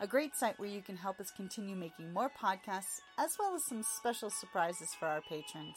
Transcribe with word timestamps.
a 0.00 0.06
great 0.06 0.36
site 0.36 0.58
where 0.58 0.68
you 0.68 0.82
can 0.82 0.96
help 0.96 1.18
us 1.20 1.30
continue 1.30 1.76
making 1.76 2.12
more 2.12 2.30
podcasts, 2.30 3.00
as 3.18 3.36
well 3.38 3.54
as 3.54 3.64
some 3.64 3.82
special 3.82 4.28
surprises 4.30 4.94
for 4.98 5.06
our 5.06 5.20
patrons. 5.22 5.76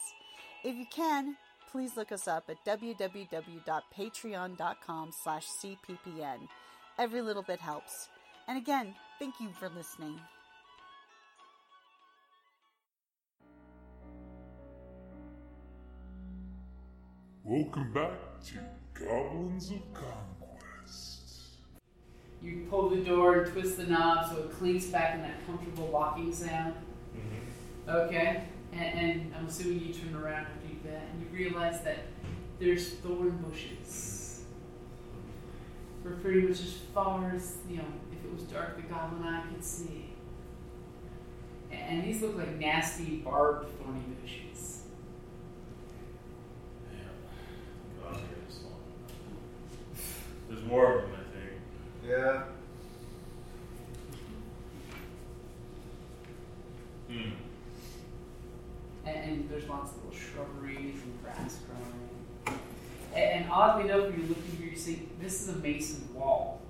If 0.63 0.75
you 0.75 0.85
can, 0.93 1.37
please 1.71 1.95
look 1.95 2.11
us 2.11 2.27
up 2.27 2.49
at 2.49 2.57
www.patreon.com 2.65 5.11
slash 5.23 5.47
cppn. 5.47 6.39
Every 6.97 7.21
little 7.21 7.43
bit 7.43 7.59
helps. 7.59 8.09
And 8.47 8.57
again, 8.57 8.95
thank 9.19 9.39
you 9.39 9.49
for 9.57 9.69
listening. 9.69 10.19
Welcome 17.43 17.93
back 17.93 18.41
to 18.45 18.57
Goblins 18.93 19.71
of 19.71 19.93
Conquest. 19.93 20.38
You 22.41 22.65
pull 22.69 22.89
the 22.89 23.01
door 23.01 23.41
and 23.41 23.51
twist 23.51 23.77
the 23.77 23.83
knob 23.83 24.29
so 24.29 24.37
it 24.43 24.51
clinks 24.53 24.85
back 24.85 25.15
in 25.15 25.21
that 25.21 25.45
comfortable 25.45 25.89
locking 25.91 26.33
sound. 26.33 26.73
Mm-hmm. 27.15 27.89
Okay. 27.89 28.43
And, 28.71 28.99
and 28.99 29.33
I'm 29.37 29.47
assuming 29.47 29.81
you 29.81 29.93
turn 29.93 30.15
around 30.15 30.45
after 30.45 30.59
do 30.67 30.89
that 30.89 31.07
and 31.11 31.21
you 31.21 31.27
realize 31.37 31.81
that 31.81 32.05
there's 32.59 32.89
thorn 32.89 33.43
bushes. 33.49 34.43
For 36.03 36.11
pretty 36.11 36.41
much 36.41 36.61
as 36.61 36.73
far 36.93 37.31
as, 37.35 37.57
you 37.69 37.77
know, 37.77 37.85
if 38.11 38.23
it 38.23 38.33
was 38.33 38.43
dark, 38.43 38.77
the 38.77 38.83
goblin 38.83 39.23
eye 39.23 39.43
could 39.51 39.63
see. 39.63 40.05
And 41.71 42.03
these 42.03 42.21
look 42.21 42.37
like 42.37 42.57
nasty, 42.57 43.17
barbed, 43.17 43.67
thorny 43.77 44.01
bushes. 44.21 44.83
Yeah. 46.91 46.99
God, 48.01 48.15
here's 48.15 48.55
this 48.55 48.63
one. 48.63 48.73
There's 50.49 50.63
more 50.63 50.93
of 50.93 51.01
them, 51.01 51.11
I 51.11 51.15
think. 51.15 51.18
Yeah. 52.09 52.41
Hmm. 57.07 57.29
And, 59.05 59.15
and 59.15 59.49
there's 59.49 59.69
lots 59.69 59.91
of 59.91 59.97
little 59.97 60.19
shrubberies 60.19 61.03
and 61.03 61.23
grass 61.23 61.59
growing. 61.67 62.59
And, 63.13 63.43
and 63.43 63.51
oddly 63.51 63.91
enough, 63.91 64.09
when 64.09 64.21
you 64.21 64.27
look 64.27 64.43
through 64.43 64.57
here, 64.57 64.71
you 64.71 64.77
see 64.77 65.07
this 65.21 65.43
is 65.43 65.49
a 65.49 65.57
mason 65.57 66.09
wall. 66.15 66.61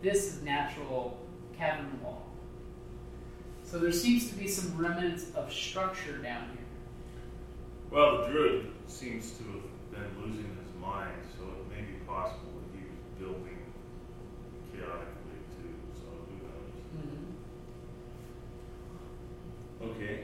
This 0.00 0.32
is 0.32 0.42
natural 0.42 1.18
cavern 1.58 2.00
wall. 2.02 2.24
So 3.64 3.78
there 3.78 3.92
seems 3.92 4.30
to 4.30 4.34
be 4.34 4.48
some 4.48 4.78
remnants 4.78 5.26
of 5.34 5.52
structure 5.52 6.16
down 6.18 6.48
here. 6.52 6.64
Well, 7.90 8.22
the 8.22 8.32
druid 8.32 8.70
seems 8.86 9.32
to 9.32 9.44
have 9.44 10.14
been 10.14 10.22
losing 10.22 10.44
his 10.44 10.80
mind, 10.80 11.12
so 11.36 11.44
it 11.44 11.76
may 11.76 11.82
be 11.82 11.98
possible 12.06 12.62
that 12.62 12.78
he 12.78 12.84
was 12.86 13.18
building 13.18 13.57
chaotically 14.78 15.38
too. 15.56 15.74
So 15.94 16.06
who 16.28 16.34
knows? 16.46 16.74
Mm-hmm. 19.82 20.02
Okay. 20.02 20.16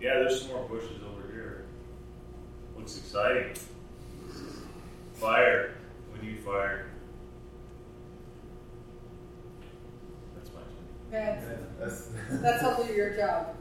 Yeah, 0.00 0.14
there's 0.14 0.40
some 0.42 0.50
more 0.52 0.68
bushes 0.68 1.00
over 1.02 1.32
here. 1.32 1.64
Looks 2.76 2.96
exciting. 2.98 3.54
Fire. 5.14 5.74
We 6.12 6.26
need 6.26 6.40
fire. 6.40 6.86
That's 10.34 10.50
my 10.52 10.60
That's, 11.10 11.44
Yeah, 11.44 11.56
that's 11.78 12.08
that's 12.42 12.62
hopefully 12.62 12.96
your 12.96 13.14
job. 13.16 13.54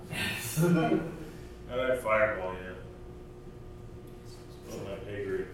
turn. 0.56 1.18
I 1.72 1.76
don't 1.76 2.02
fireball 2.02 2.54
yet. 2.54 2.76
It's 4.68 4.76
on 4.78 4.84
my 4.86 4.96
pay 4.96 5.24
grade. 5.26 5.46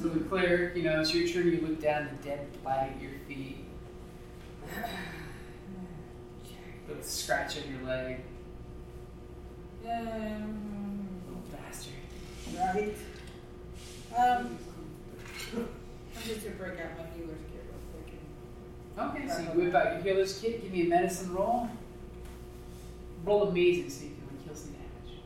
So 0.00 0.08
the 0.08 0.20
cleric, 0.20 0.76
you 0.76 0.82
know, 0.82 1.00
it's 1.00 1.14
your 1.14 1.26
turn. 1.28 1.46
You 1.52 1.60
look 1.66 1.80
down 1.80 2.08
the 2.20 2.28
dead 2.28 2.46
blood 2.62 2.90
at 2.90 3.00
your 3.00 3.12
feet. 3.28 3.64
With 6.88 7.00
a 7.00 7.02
scratch 7.04 7.56
on 7.58 7.62
your 7.72 7.82
leg. 7.82 8.20
Um, 9.88 11.08
Little 11.26 11.42
bastard. 11.52 11.92
right. 12.56 12.96
Um, 14.16 14.58
I'm 15.56 16.22
just 16.24 16.44
gonna 16.44 16.56
break 16.56 16.80
out 16.80 16.96
my 16.98 17.04
healer's 17.16 17.38
kit 17.52 17.64
real 17.66 17.80
quick. 17.92 18.08
and- 18.96 19.10
Okay, 19.10 19.28
so 19.28 19.40
you 19.40 19.60
whip 19.66 19.74
out 19.74 19.92
your 19.94 20.02
healer's 20.02 20.38
kit, 20.40 20.62
give 20.62 20.72
me 20.72 20.82
a 20.86 20.88
medicine 20.88 21.32
roll. 21.34 21.68
Roll 23.24 23.48
amazing 23.48 23.90
so 23.90 24.04
you 24.04 24.10
can 24.10 24.26
like, 24.36 24.44
heal 24.46 24.54
some 24.54 24.72
damage. 24.72 25.20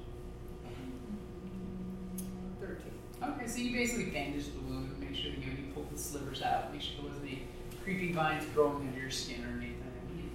Thirteen. 2.61 2.93
Okay, 3.23 3.47
so 3.47 3.59
you 3.59 3.73
basically 3.73 4.07
bandage 4.07 4.47
the 4.53 4.61
wound, 4.61 4.99
make 4.99 5.15
sure 5.15 5.31
you, 5.31 5.39
know, 5.39 5.47
you 5.53 5.73
pull 5.75 5.87
the 5.93 5.99
slivers 5.99 6.43
out, 6.43 6.73
make 6.73 6.81
sure 6.81 6.95
there 7.03 7.11
wasn't 7.11 7.27
any 7.29 7.43
creepy 7.85 8.13
vines 8.13 8.45
growing 8.55 8.89
under 8.89 9.01
your 9.01 9.11
skin 9.11 9.45
or 9.45 9.49
anything. 9.59 9.77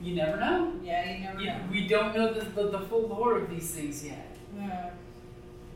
You, 0.03 0.09
you 0.11 0.15
never 0.15 0.37
know. 0.37 0.73
Yeah, 0.83 1.11
you 1.17 1.23
never 1.23 1.39
You- 1.39 1.45
know. 1.47 1.59
we 1.71 1.87
don't 1.87 2.15
know 2.15 2.33
the, 2.33 2.45
the, 2.45 2.69
the 2.69 2.79
full 2.81 3.07
lore 3.07 3.37
of 3.39 3.49
these 3.49 3.71
things 3.71 4.03
yet. 4.05 4.35
Yeah. 4.57 4.91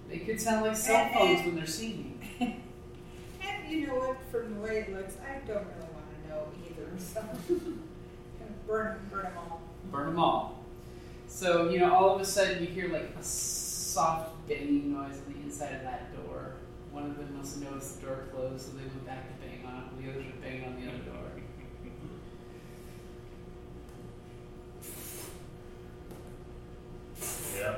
They 0.09 0.19
could 0.19 0.39
sound 0.39 0.65
like 0.65 0.75
cell 0.75 1.09
phones 1.13 1.45
when 1.45 1.55
they're 1.55 1.65
singing. 1.67 2.19
And 3.41 3.71
you 3.71 3.87
know 3.87 3.95
what? 3.95 4.17
From 4.31 4.53
the 4.55 4.59
way 4.61 4.79
it 4.79 4.93
looks, 4.93 5.15
I 5.23 5.37
don't 5.47 5.57
really 5.65 5.93
want 5.93 6.23
to 6.23 6.29
know 6.29 6.43
either. 6.67 6.89
So, 6.99 7.21
burn, 8.67 8.97
burn 9.11 9.23
them 9.23 9.33
all. 9.37 9.61
Burn 9.91 10.07
them 10.07 10.19
all. 10.19 10.63
So, 11.27 11.69
you 11.69 11.79
know, 11.79 11.93
all 11.93 12.15
of 12.15 12.21
a 12.21 12.25
sudden 12.25 12.61
you 12.61 12.67
hear 12.69 12.89
like 12.89 13.09
a 13.19 13.23
soft 13.23 14.31
banging 14.47 14.93
noise 14.93 15.21
on 15.25 15.33
the 15.33 15.39
inside 15.41 15.73
of 15.75 15.83
that. 15.83 16.08
One 16.91 17.03
of 17.05 17.17
them 17.17 17.37
must 17.37 17.59
have 17.61 17.71
noticed 17.71 17.99
the 18.01 18.07
door 18.07 18.27
closed, 18.33 18.65
so 18.65 18.71
they 18.77 18.83
went 18.83 19.05
back 19.05 19.27
to 19.27 19.33
bang 19.45 19.63
on 19.65 19.83
it. 19.83 20.03
The 20.03 20.09
others 20.11 20.25
are 20.27 20.41
banging 20.41 20.65
on 20.65 20.75
the 20.81 20.87
other 20.89 20.97
door. 20.99 21.29
Yeah. 27.57 27.75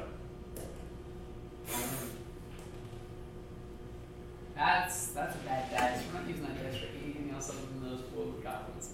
That's 4.56 5.08
that's 5.08 5.36
a 5.36 5.40
bad 5.40 5.72
dice. 5.72 6.04
We're 6.14 6.20
not 6.20 6.30
using 6.30 6.44
that 6.46 6.62
dice 6.64 6.80
for 6.82 6.88
anything 7.04 7.32
else 7.34 7.50
other 7.50 7.60
than 7.60 7.90
those 7.90 8.02
wood 8.14 8.44
goblins. 8.44 8.94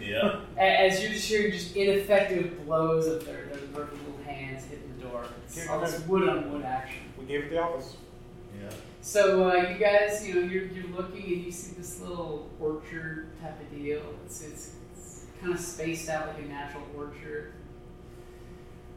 Yeah. 0.00 0.40
As 0.56 1.02
you're 1.02 1.12
just 1.12 1.28
hearing 1.28 1.52
just 1.52 1.74
ineffective 1.74 2.64
blows 2.66 3.06
of 3.06 3.24
their, 3.24 3.46
their 3.46 3.60
little 3.72 3.88
hands 4.24 4.64
hitting 4.64 4.92
the 4.98 5.04
door. 5.04 5.24
It's 5.46 5.58
Okay, 5.58 5.68
all 5.68 5.80
this 5.80 6.00
wood 6.06 6.28
on 6.28 6.52
wood 6.52 6.64
action. 6.64 7.00
we 7.18 7.24
gave 7.24 7.44
it 7.44 7.50
the 7.50 7.60
office. 7.60 7.96
So 9.00 9.50
uh, 9.50 9.68
you 9.68 9.78
guys, 9.78 10.26
you 10.26 10.34
know, 10.34 10.40
you're, 10.42 10.66
you're 10.66 10.86
looking 10.96 11.24
and 11.24 11.44
you 11.44 11.50
see 11.50 11.74
this 11.74 12.00
little 12.00 12.48
orchard 12.60 13.28
type 13.42 13.60
of 13.60 13.70
deal. 13.76 14.00
It's, 14.24 14.42
it's, 14.42 14.70
it's 14.94 15.26
kind 15.40 15.52
of 15.52 15.58
spaced 15.58 16.08
out 16.08 16.28
like 16.28 16.38
a 16.38 16.48
natural 16.48 16.84
orchard. 16.96 17.52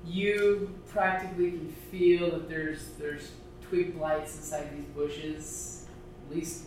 You 0.06 0.70
practically 0.90 1.52
can 1.52 1.76
feel 1.92 2.30
that 2.30 2.48
there's 2.48 2.90
there's 3.00 3.32
twig 3.68 3.98
blights 3.98 4.36
inside 4.36 4.70
these 4.78 4.86
bushes. 4.96 5.88
At 6.30 6.36
least, 6.36 6.66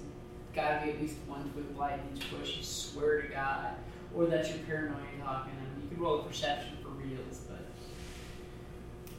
gotta 0.55 0.85
be 0.85 0.91
at 0.91 1.01
least 1.01 1.15
one 1.29 1.49
twig 1.53 1.77
blight 1.77 2.01
in 2.01 2.17
each 2.19 2.29
bush. 2.33 2.57
You 2.57 2.65
swear 2.65 3.23
to 3.23 3.29
God, 3.29 3.75
or 4.17 4.27
that 4.27 4.49
you're 4.49 4.59
paranoid 4.67 4.97
talking. 5.29 5.53
I 5.53 5.79
mean, 5.79 5.89
you 5.89 5.95
can 5.95 6.05
roll 6.05 6.21
a 6.21 6.25
perception 6.25 6.79
for 6.83 6.89
reals, 6.89 7.43
but 7.49 7.65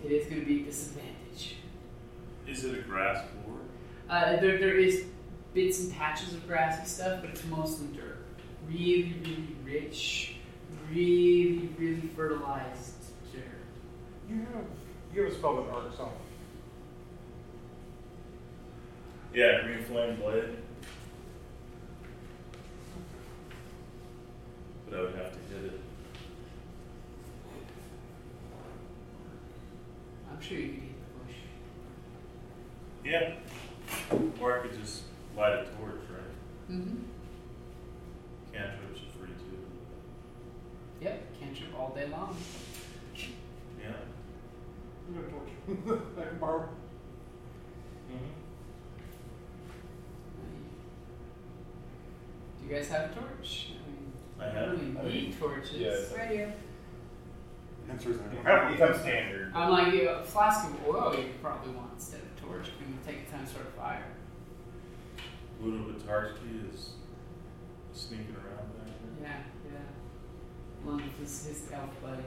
it 0.03 0.11
is 0.11 0.27
going 0.27 0.41
to 0.41 0.45
be 0.45 0.63
disadvantage. 0.63 1.18
Is 2.49 2.63
it 2.63 2.79
a 2.79 2.81
grass 2.81 3.23
floor? 3.43 3.57
Uh, 4.09 4.37
there, 4.37 4.57
there 4.57 4.75
is 4.75 5.05
bits 5.53 5.81
and 5.81 5.93
patches 5.93 6.33
of 6.33 6.47
grassy 6.47 6.85
stuff, 6.87 7.21
but 7.21 7.29
it's 7.29 7.45
mostly 7.45 7.87
dirt. 7.95 8.17
Really, 8.67 9.15
really 9.23 9.55
rich, 9.63 10.35
really, 10.89 11.69
really 11.77 12.09
fertilized 12.15 12.93
dirt. 13.31 13.43
You 14.27 14.39
have 14.53 14.65
you 15.13 15.23
have 15.23 15.31
a 15.31 15.35
spell 15.35 15.57
with 15.57 15.69
arc 15.71 15.95
song. 15.95 16.11
Yeah, 19.33 19.61
green 19.63 19.83
flame 19.83 20.15
blade. 20.15 20.57
But 24.89 24.97
I 24.97 25.01
would 25.03 25.15
have 25.15 25.31
to 25.33 25.39
hit 25.53 25.65
it. 25.65 25.81
I'm 30.31 30.41
sure 30.41 30.57
you 30.57 30.67
could 30.69 30.73
hit 30.73 30.79
the 30.79 30.85
bush. 30.85 30.88
Yeah. 33.03 33.33
Or 34.39 34.59
I 34.59 34.67
could 34.67 34.79
just 34.79 35.03
light 35.35 35.53
a 35.53 35.63
torch, 35.77 36.01
right? 36.11 36.71
Mm-hmm. 36.71 36.95
Cantrips 38.53 38.99
are 38.99 39.19
free 39.19 39.29
too. 39.29 39.59
Yep, 41.01 41.39
cantrip 41.39 41.79
all 41.79 41.93
day 41.95 42.07
long. 42.07 42.35
Yeah. 43.81 43.91
You 45.09 45.21
got 45.21 45.27
a 45.27 45.31
torch. 45.31 45.49
I 46.19 46.29
can 46.29 46.37
borrow. 46.39 46.69
Mm-hmm. 48.11 48.25
Do 52.61 52.67
you 52.67 52.75
guys 52.75 52.89
have 52.89 53.11
a 53.11 53.13
torch? 53.15 53.71
I 53.73 53.89
mean, 53.89 54.11
I 54.39 54.45
have. 54.53 54.71
really 54.71 54.97
I 54.99 55.03
mean, 55.03 55.13
need 55.13 55.39
torches. 55.39 55.73
yes. 55.73 56.13
Right 56.15 56.29
here. 56.29 56.53
Answers 57.89 58.17
I 58.45 58.49
don't 58.67 58.75
have 58.75 58.97
standard. 58.99 59.51
I'm 59.55 59.71
like, 59.71 59.93
yeah, 59.93 60.19
a 60.21 60.23
flask 60.23 60.65
of 60.69 60.75
oil 60.87 61.15
you 61.17 61.25
probably 61.41 61.71
want 61.73 61.89
instead 61.95 62.19
of 62.21 62.27
a 62.27 62.28
torch. 62.49 62.65
Can 62.77 62.97
take 63.05 63.25
the 63.25 63.31
time 63.31 63.45
to 63.45 63.51
start 63.51 63.67
a 63.67 63.79
fire? 63.79 64.05
Buddha 65.61 65.77
Batarski 65.77 66.73
is 66.73 66.91
sneaking 67.93 68.35
around 68.35 68.69
back 68.77 68.93
there. 69.19 69.29
Yeah, 69.29 69.41
yeah. 69.71 70.85
Along 70.85 70.97
with 71.03 71.17
his, 71.19 71.45
his 71.45 71.71
elf 71.71 71.89
buddy. 72.01 72.23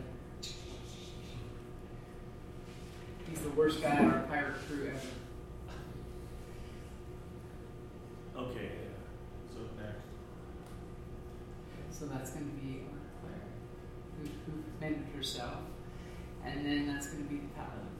He's 3.29 3.41
the 3.41 3.51
worst 3.51 3.81
guy 3.83 3.97
on 3.99 4.11
our 4.11 4.23
pirate 4.25 4.57
crew 4.69 4.89
ever. 4.89 5.01
Okay, 8.37 8.65
yeah. 8.65 9.51
So 9.51 9.59
next. 9.81 10.07
So 11.99 12.07
that's 12.07 12.31
going 12.31 12.47
to 12.47 12.53
be 12.57 12.81
our 12.81 13.01
Claire, 13.23 13.49
who, 14.19 14.25
who 14.45 14.53
made 14.81 14.99
it 14.99 15.17
herself. 15.17 15.61
And 16.45 16.67
then 16.67 16.87
that's 16.87 17.07
going 17.07 17.25
to 17.25 17.31
be 17.31 17.37
the 17.37 17.49
paladin. 17.55 17.93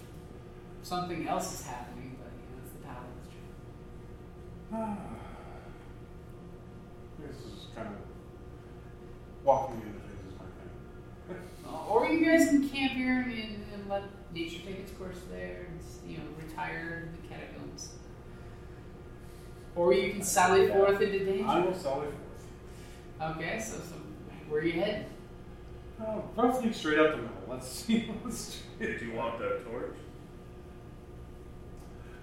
Something 0.83 1.29
else 1.29 1.61
is 1.61 1.67
happening, 1.67 2.17
but 2.19 2.33
you 2.35 2.43
know, 2.51 2.63
it's 2.65 2.73
the 2.73 2.83
paladin's 2.85 3.29
job. 3.29 3.55
This 7.19 7.37
is 7.37 7.67
kind 7.75 7.89
of 7.89 7.95
walking 9.45 9.77
into 9.77 10.01
things 10.01 10.21
is 10.21 10.35
my 10.39 10.45
thing. 10.57 11.43
Uh, 11.69 11.89
Or 11.89 12.07
you 12.07 12.25
guys 12.25 12.49
can 12.49 12.69
camp 12.69 12.93
here 12.93 13.21
and, 13.21 13.65
and 13.75 13.89
let 13.89 14.03
nature 14.35 14.61
take 14.65 14.79
its 14.79 14.93
course 14.93 15.19
there 15.31 15.67
and, 15.69 16.11
you 16.11 16.19
know, 16.19 16.25
retire 16.41 17.07
in 17.07 17.23
the 17.23 17.29
catacombs. 17.29 17.91
Or 19.77 19.93
you 19.93 20.13
can 20.13 20.23
sally 20.23 20.69
forth 20.69 21.01
into 21.01 21.25
danger. 21.25 21.47
I 21.47 21.61
will 21.61 21.75
sally 21.75 22.07
forth. 22.07 23.37
Okay, 23.37 23.61
so, 23.61 23.77
so 23.77 23.95
where 24.49 24.61
are 24.61 24.65
you 24.65 24.73
heading? 24.73 25.05
Oh, 26.01 26.25
roughly 26.35 26.73
straight 26.73 26.99
out 26.99 27.11
the 27.11 27.17
middle. 27.19 27.37
Let's 27.47 27.69
see. 27.69 28.11
Let's 28.25 28.63
Do 28.79 28.87
you 28.87 29.13
want 29.13 29.39
that 29.39 29.65
torch? 29.65 29.97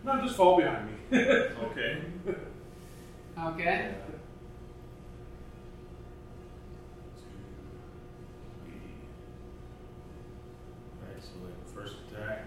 No, 0.03 0.21
just 0.21 0.35
fall 0.35 0.57
behind 0.57 0.87
me. 0.87 0.93
Okay. 1.69 2.01
Okay. 3.37 3.95
Alright, 11.01 11.23
so 11.23 11.29
like 11.43 11.67
first 11.73 11.95
attack. 12.11 12.45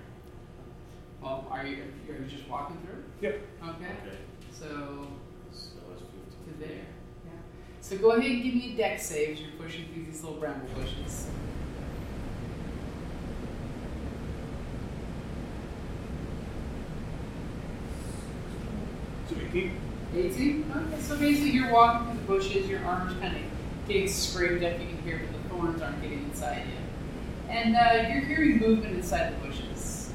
Well, 1.23 1.47
are 1.51 1.65
you 1.67 1.85
are 2.09 2.15
you 2.23 2.27
just 2.29 2.49
walking 2.49 2.79
through? 2.85 3.05
Yep. 3.21 3.41
Okay. 3.63 3.85
Okay. 3.85 4.17
So 4.53 4.67
So 5.53 5.77
that's 5.89 6.01
to 6.03 6.07
15. 6.51 6.61
there. 6.61 6.69
Yeah. 7.25 7.33
So 7.81 7.97
go 7.99 8.11
ahead 8.13 8.31
and 8.31 8.43
give 8.43 8.55
me 8.55 8.75
a 8.75 8.77
dex 8.77 9.07
save 9.07 9.31
as 9.37 9.41
you're 9.41 9.51
pushing 9.53 9.87
through 9.93 10.05
these 10.05 10.23
little 10.23 10.39
bramble 10.39 10.69
bushes. 10.75 11.29
So 19.53 19.59
18. 19.59 19.73
18? 20.15 20.73
Okay, 20.75 21.03
so 21.03 21.17
basically 21.19 21.51
you're 21.51 21.73
walking 21.73 22.07
through 22.07 22.21
the 22.21 22.27
bushes, 22.27 22.69
your 22.69 22.85
arm's 22.85 23.13
kind 23.21 23.37
of 23.37 23.43
getting 23.87 24.09
scraped 24.09 24.65
up, 24.65 24.81
you 24.81 24.87
can 24.87 25.03
hear, 25.03 25.21
but 25.31 25.43
the 25.43 25.49
thorns 25.49 25.83
aren't 25.83 26.01
getting 26.03 26.25
inside 26.25 26.65
you. 26.67 27.51
And 27.51 27.77
uh, 27.77 28.09
you're 28.09 28.23
hearing 28.23 28.59
movement 28.59 28.95
inside 28.97 29.35
the 29.35 29.47
bushes. 29.47 30.11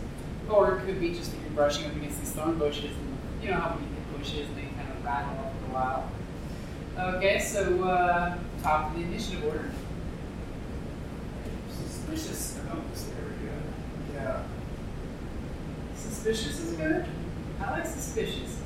Or 0.49 0.77
it 0.77 0.85
could 0.85 0.99
be 0.99 1.13
just 1.13 1.31
that 1.31 1.41
you're 1.41 1.51
brushing 1.51 1.85
up 1.85 1.95
against 1.95 2.19
these 2.19 2.31
thorn 2.31 2.57
bushes, 2.57 2.91
and 2.91 3.43
you 3.43 3.49
know 3.49 3.57
how 3.57 3.75
when 3.75 3.83
you 3.83 3.89
hit 3.95 4.17
bushes, 4.17 4.47
they 4.55 4.61
kind 4.61 4.91
of 4.91 5.03
rattle 5.03 5.33
after 5.33 5.65
a 5.65 5.73
while. 5.73 6.11
Okay, 7.15 7.39
so 7.39 7.83
uh, 7.83 8.37
top 8.63 8.89
of 8.89 8.97
the 8.97 9.03
initiative 9.03 9.43
order. 9.45 9.69
Suspicious. 11.69 12.59
Oh, 12.71 12.81
there 13.13 13.25
we 13.25 13.47
go. 13.47 13.53
Yeah. 14.13 14.43
Suspicious 15.95 16.59
is 16.59 16.73
good. 16.77 17.05
I 17.61 17.71
like 17.71 17.85
suspicious. 17.85 18.61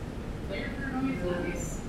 Player 0.51 0.69
paranoia 0.77 1.13
is 1.13 1.47
nice. 1.47 1.79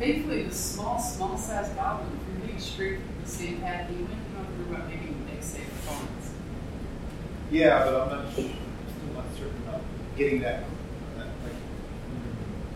Thankfully, 0.00 0.42
the 0.42 0.52
small, 0.52 0.98
small 0.98 1.38
sized 1.38 1.76
goblin 1.76 2.10
threw 2.24 2.52
me 2.52 2.58
straight 2.58 2.98
from 2.98 3.22
the 3.22 3.28
same 3.30 3.60
path 3.60 3.88
he 3.88 3.94
went. 3.94 4.10
You 4.10 4.16
don't 4.34 4.44
have 4.44 4.56
to 4.56 4.62
worry 4.64 4.74
about 4.74 4.88
making 4.88 5.24
the 5.24 5.32
next 5.32 5.46
save 5.46 5.62
performance. 5.64 6.32
Yeah, 7.52 7.84
but 7.84 7.94
I'm 8.02 8.08
not, 8.24 8.32
still 8.32 8.48
not 9.14 9.24
certain 9.38 9.62
about 9.64 9.80
getting 10.16 10.40
that. 10.40 10.64
that 11.18 11.26
like, 11.44 11.52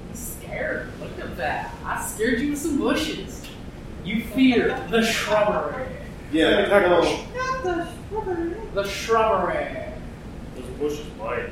I'm 0.08 0.14
scared. 0.14 0.88
Look 1.00 1.18
at 1.18 1.36
that. 1.36 1.74
I 1.84 2.06
scared 2.06 2.38
you 2.38 2.50
with 2.50 2.60
some 2.60 2.78
bushes. 2.78 3.44
You 4.04 4.22
fear 4.22 4.86
the 4.88 5.02
shrubbery. 5.02 5.88
yeah, 6.30 6.60
Attack 6.60 6.88
well, 6.88 7.26
Not 7.34 7.64
the 7.64 7.88
shrubbery. 8.08 8.54
The 8.72 8.84
shrubbery. 8.84 9.76
Those 10.54 10.64
bushes 10.78 11.06
bite. 11.18 11.50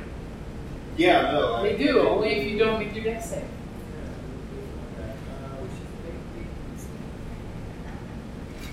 Yeah, 0.99 1.31
no. 1.31 1.63
They 1.63 1.77
do, 1.77 2.01
only 2.01 2.27
if 2.27 2.51
you 2.51 2.59
don't 2.59 2.77
make 2.77 2.93
your 2.93 3.05
dex 3.05 3.29
save. 3.29 3.45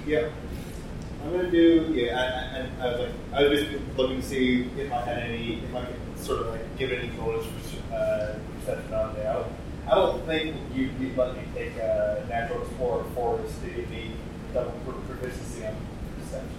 Yeah. 0.05 0.31
I'm 1.23 1.31
gonna 1.31 1.51
do. 1.53 1.93
Yeah, 1.95 2.69
I, 2.81 2.85
I, 2.85 2.89
I 2.89 2.91
was 2.91 3.01
like, 3.01 3.15
I 3.33 3.43
was 3.49 3.61
just 3.61 3.85
looking 3.97 4.21
to 4.21 4.27
see 4.27 4.69
if 4.77 4.91
I 4.93 5.01
had 5.03 5.19
any, 5.19 5.63
if 5.63 5.73
I 5.75 5.85
could 5.85 6.19
sort 6.19 6.41
of 6.41 6.47
like 6.49 6.77
give 6.77 6.91
any 6.91 7.09
bonus 7.11 7.47
for 7.47 7.95
uh, 7.95 8.35
perception 8.59 8.93
on 8.93 9.15
there. 9.15 9.31
I 9.31 9.35
don't, 9.35 9.53
I 9.87 9.95
don't 9.95 10.27
think 10.27 10.57
you 10.75 10.91
you'd 10.99 11.17
let 11.17 11.37
me 11.37 11.43
take 11.55 11.77
a 11.77 12.27
natural 12.29 12.63
explorer 12.63 13.05
forest 13.15 13.55
to 13.63 13.71
give 13.71 13.89
me 13.89 14.13
double 14.53 14.73
pro- 14.85 14.95
proficiency 14.95 15.65
on 15.65 15.77
perception. 16.21 16.51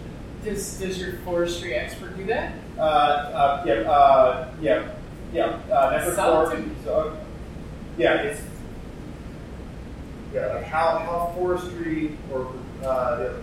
Does, 0.46 0.80
does 0.80 0.98
your 1.02 1.14
forestry 1.26 1.74
expert 1.74 2.16
do 2.16 2.26
that? 2.28 2.54
Uh, 2.78 2.82
uh, 2.82 3.64
yeah, 3.66 3.74
uh, 3.90 4.52
yeah, 4.62 4.92
yeah. 5.34 5.60
Uh, 5.72 5.90
natural 5.92 6.16
Sell 6.16 6.42
it 6.42 6.44
explorer. 6.44 6.56
to 6.62 6.68
me. 6.68 6.76
So, 6.84 6.94
uh, 7.00 7.16
yeah, 7.98 8.14
it's 8.22 8.42
yeah, 10.34 10.48
like 10.54 10.64
how 10.66 11.00
how 11.00 11.32
forestry 11.36 12.18
or 12.32 12.52
uh, 12.84 13.16
the, 13.18 13.42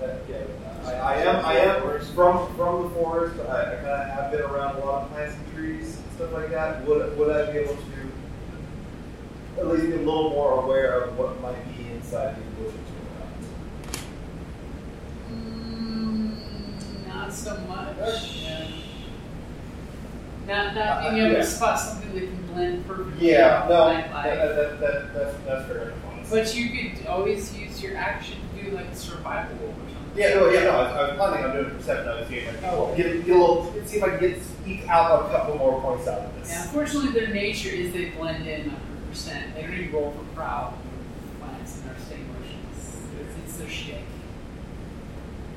But, 0.00 0.24
yeah, 0.28 0.36
I, 0.86 0.92
I 0.92 1.14
am 1.22 1.44
I 1.44 1.52
am 1.54 2.00
from 2.14 2.54
from 2.56 2.82
the 2.84 2.88
forest. 2.90 3.38
I, 3.48 3.60
I 3.60 3.74
kind 3.76 3.86
of 3.86 4.08
have 4.10 4.32
been 4.32 4.40
around 4.42 4.76
a 4.76 4.84
lot 4.84 5.02
of 5.04 5.10
plants 5.12 5.36
and 5.36 5.54
trees 5.54 5.96
and 5.98 6.12
stuff 6.16 6.32
like 6.32 6.50
that. 6.50 6.84
Would 6.86 7.16
would 7.18 7.30
I 7.30 7.52
be 7.52 7.58
able 7.58 7.74
to 7.76 9.60
at 9.60 9.66
least 9.68 9.86
be 9.86 9.92
a 9.92 9.96
little 9.98 10.30
more 10.30 10.62
aware 10.64 11.02
of 11.02 11.18
what 11.18 11.40
might 11.42 11.76
be 11.76 11.90
inside 11.92 12.36
these 12.36 12.64
bushes 12.64 12.78
or 12.78 12.82
Mm, 15.32 17.06
not 17.06 17.32
so 17.32 17.56
much. 17.68 18.81
Not, 20.46 20.74
not 20.74 21.10
being 21.12 21.24
able 21.26 21.36
to 21.36 21.44
spot 21.46 21.78
something 21.78 22.12
that 22.14 22.20
can 22.20 22.46
blend 22.48 22.86
perfectly. 22.86 23.30
Yeah, 23.30 23.66
no, 23.68 23.84
plant 23.84 24.12
that, 24.12 24.36
that, 24.56 24.80
that, 24.80 25.14
that's 25.14 25.36
that's 25.46 25.66
fair 25.68 25.82
enough. 25.90 26.30
But 26.30 26.54
you 26.54 26.68
could 26.70 27.06
always 27.06 27.56
use 27.56 27.82
your 27.82 27.96
action 27.96 28.38
to 28.56 28.62
do 28.64 28.70
like 28.72 28.86
a 28.86 28.96
survival 28.96 29.56
roll 29.58 29.70
or 29.70 29.74
something. 29.74 29.96
Yeah, 30.16 30.34
no, 30.34 30.50
yeah, 30.50 30.64
no. 30.64 30.70
I, 30.70 30.84
I 30.90 31.08
was 31.08 31.16
planning 31.16 31.44
on 31.44 31.52
doing 31.56 31.66
a 31.66 31.74
perception. 31.74 32.08
I 32.08 32.20
was 32.20 32.28
seeing 32.28 32.44
can 32.46 32.56
Oh. 32.64 32.94
get, 32.96 33.24
get 33.26 33.36
a 33.36 33.38
little, 33.38 33.72
see 33.84 33.96
if 33.98 34.02
I 34.02 34.08
can 34.10 34.18
get 34.20 34.38
eke 34.66 34.88
out 34.88 35.26
a 35.26 35.28
couple 35.32 35.58
more 35.58 35.80
points 35.80 36.08
out 36.08 36.20
of 36.20 36.34
this. 36.40 36.50
Yeah, 36.50 36.62
unfortunately, 36.64 37.12
their 37.12 37.32
nature 37.32 37.70
is 37.70 37.92
they 37.92 38.10
blend 38.10 38.46
in 38.46 38.74
100%. 39.12 39.54
They 39.54 39.62
don't 39.62 39.72
even 39.74 39.92
roll 39.92 40.12
for 40.12 40.24
proud 40.34 40.74
plants 41.40 41.76
and 41.80 41.90
their 41.90 41.98
state 42.04 42.18
motions. 42.26 42.96
It's, 43.20 43.48
it's 43.48 43.56
their 43.58 43.68
shtick. 43.68 44.02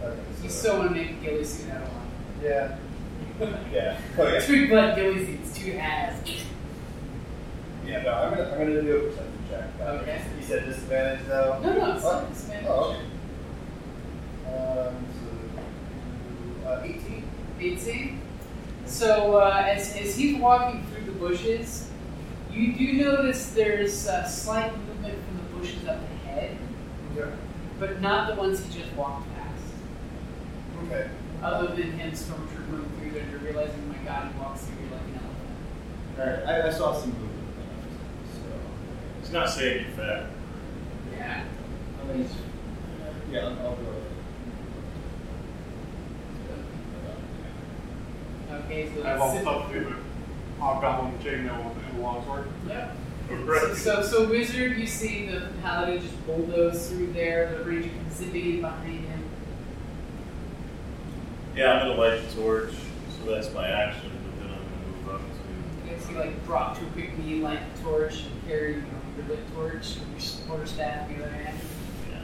Okay, 0.03 0.19
You 0.43 0.49
so- 0.49 0.55
still 0.59 0.77
want 0.79 0.89
to 0.89 0.95
make 0.95 1.09
a 1.11 1.13
ghillie 1.13 1.43
suit 1.43 1.71
out 1.71 1.81
of 1.83 1.87
one. 1.89 2.07
Yeah. 2.43 2.77
Yeah. 3.39 3.97
Oh 4.17 4.27
yeah. 4.27 4.39
Three 4.39 4.67
blood 4.67 4.95
ghillie 4.95 5.25
suits, 5.25 5.57
two 5.57 5.71
halves. 5.73 6.29
Yeah. 7.85 8.01
No, 8.03 8.11
I'm 8.13 8.29
gonna, 8.31 8.49
I'm 8.51 8.57
gonna 8.59 8.81
do 8.81 8.95
a 8.97 8.99
perception 9.09 9.43
check. 9.49 9.63
Okay. 9.81 10.21
You 10.39 10.45
said 10.45 10.65
disadvantage 10.65 11.27
though? 11.27 11.59
No, 11.61 11.73
no, 11.73 11.95
it's 11.95 12.03
not 12.03 12.29
disadvantage. 12.29 12.67
Oh, 12.69 12.97
okay. 14.45 14.87
Um, 14.87 14.95
so, 16.63 16.69
uh, 16.69 16.81
18. 16.83 17.23
18. 17.59 18.21
So 18.85 19.37
uh, 19.37 19.63
as, 19.67 19.95
as 19.97 20.15
he's 20.15 20.37
walking 20.37 20.85
through 20.87 21.05
the 21.05 21.19
bushes, 21.19 21.89
you 22.51 22.73
do 22.73 22.93
notice 22.93 23.51
there's 23.51 24.07
a 24.07 24.27
slight 24.27 24.71
movement 24.77 25.17
from 25.25 25.37
the 25.37 25.43
bushes 25.59 25.87
up 25.87 25.99
ahead, 26.23 26.57
Yeah. 27.17 27.25
but 27.79 27.99
not 28.01 28.29
the 28.33 28.35
ones 28.39 28.63
he 28.63 28.79
just 28.79 28.93
walked 28.93 29.27
past. 29.35 29.63
Okay. 30.85 31.09
Other 31.45 31.75
than 31.75 31.91
him 31.91 32.11
stormtrooper 32.11 32.71
going 32.71 32.89
through 32.99 33.11
there, 33.11 33.29
you're 33.29 33.39
realizing, 33.39 33.79
oh 33.85 33.93
my 33.93 33.97
god, 34.03 34.31
he 34.33 34.39
walks 34.39 34.61
through 34.63 34.77
here 34.77 34.87
like 34.91 35.01
an 35.01 35.19
elephant. 36.17 36.47
Alright, 36.47 36.63
I, 36.65 36.67
I 36.67 36.71
saw 36.71 36.99
some 36.99 37.11
movement. 37.11 37.31
So, 38.33 38.39
He's 39.21 39.31
not 39.31 39.49
saying 39.51 39.85
you're 39.85 39.95
fat. 39.95 40.25
Yeah. 41.15 41.43
I 42.01 42.13
mean, 42.13 42.25
uh, 42.25 42.27
yeah, 43.31 43.39
I'll, 43.41 43.49
I'll 43.67 43.75
go. 43.75 43.93
Okay, 48.65 48.89
so 48.95 49.03
I 49.03 49.09
have 49.09 49.21
all 49.21 49.29
it's- 49.29 49.41
stuff 49.43 49.71
to 49.71 49.79
do 49.79 49.85
with 49.85 49.97
hobgoblin, 50.59 51.19
chainmail, 51.19 51.75
and 51.91 52.01
longsword. 52.01 52.47
Yep. 52.67 52.97
Right. 53.43 53.61
So, 53.75 54.01
so, 54.01 54.03
so 54.03 54.29
wizard, 54.29 54.77
you 54.77 54.87
see 54.87 55.27
the 55.27 55.49
paladin 55.61 56.01
just 56.01 56.25
bulldoze 56.25 56.89
through 56.89 57.13
there. 57.13 57.55
The 57.57 57.63
ranger 57.65 57.89
comes 57.89 58.15
zipping 58.15 58.61
behind 58.61 58.99
him. 59.04 59.04
Yeah, 61.55 61.71
I'm 61.71 61.87
gonna 61.87 61.97
light 61.97 62.21
the 62.27 62.41
torch, 62.41 62.73
so 63.17 63.31
that's 63.31 63.53
my 63.53 63.65
action, 63.65 64.11
but 64.11 64.39
then 64.41 64.53
I'm 64.53 64.59
gonna 64.59 64.97
move 64.97 65.09
up 65.09 65.21
to. 65.21 65.89
You 65.89 65.95
guys 65.95 66.05
see 66.05 66.13
like 66.13 66.45
drop 66.45 66.77
to 66.77 66.85
a 66.85 66.89
quick 66.89 67.17
knee, 67.17 67.39
light 67.39 67.61
the 67.75 67.81
torch, 67.81 68.25
and 68.25 68.45
carry 68.45 68.73
you 68.73 68.81
know, 68.81 68.87
your 69.15 69.27
lit 69.27 69.53
torch, 69.53 69.95
with 69.95 70.37
your 70.37 70.47
quarter 70.47 70.65
staff 70.65 71.09
in 71.09 71.17
the 71.17 71.25
other 71.25 71.33
hand. 71.33 71.57
Yeah. 72.11 72.17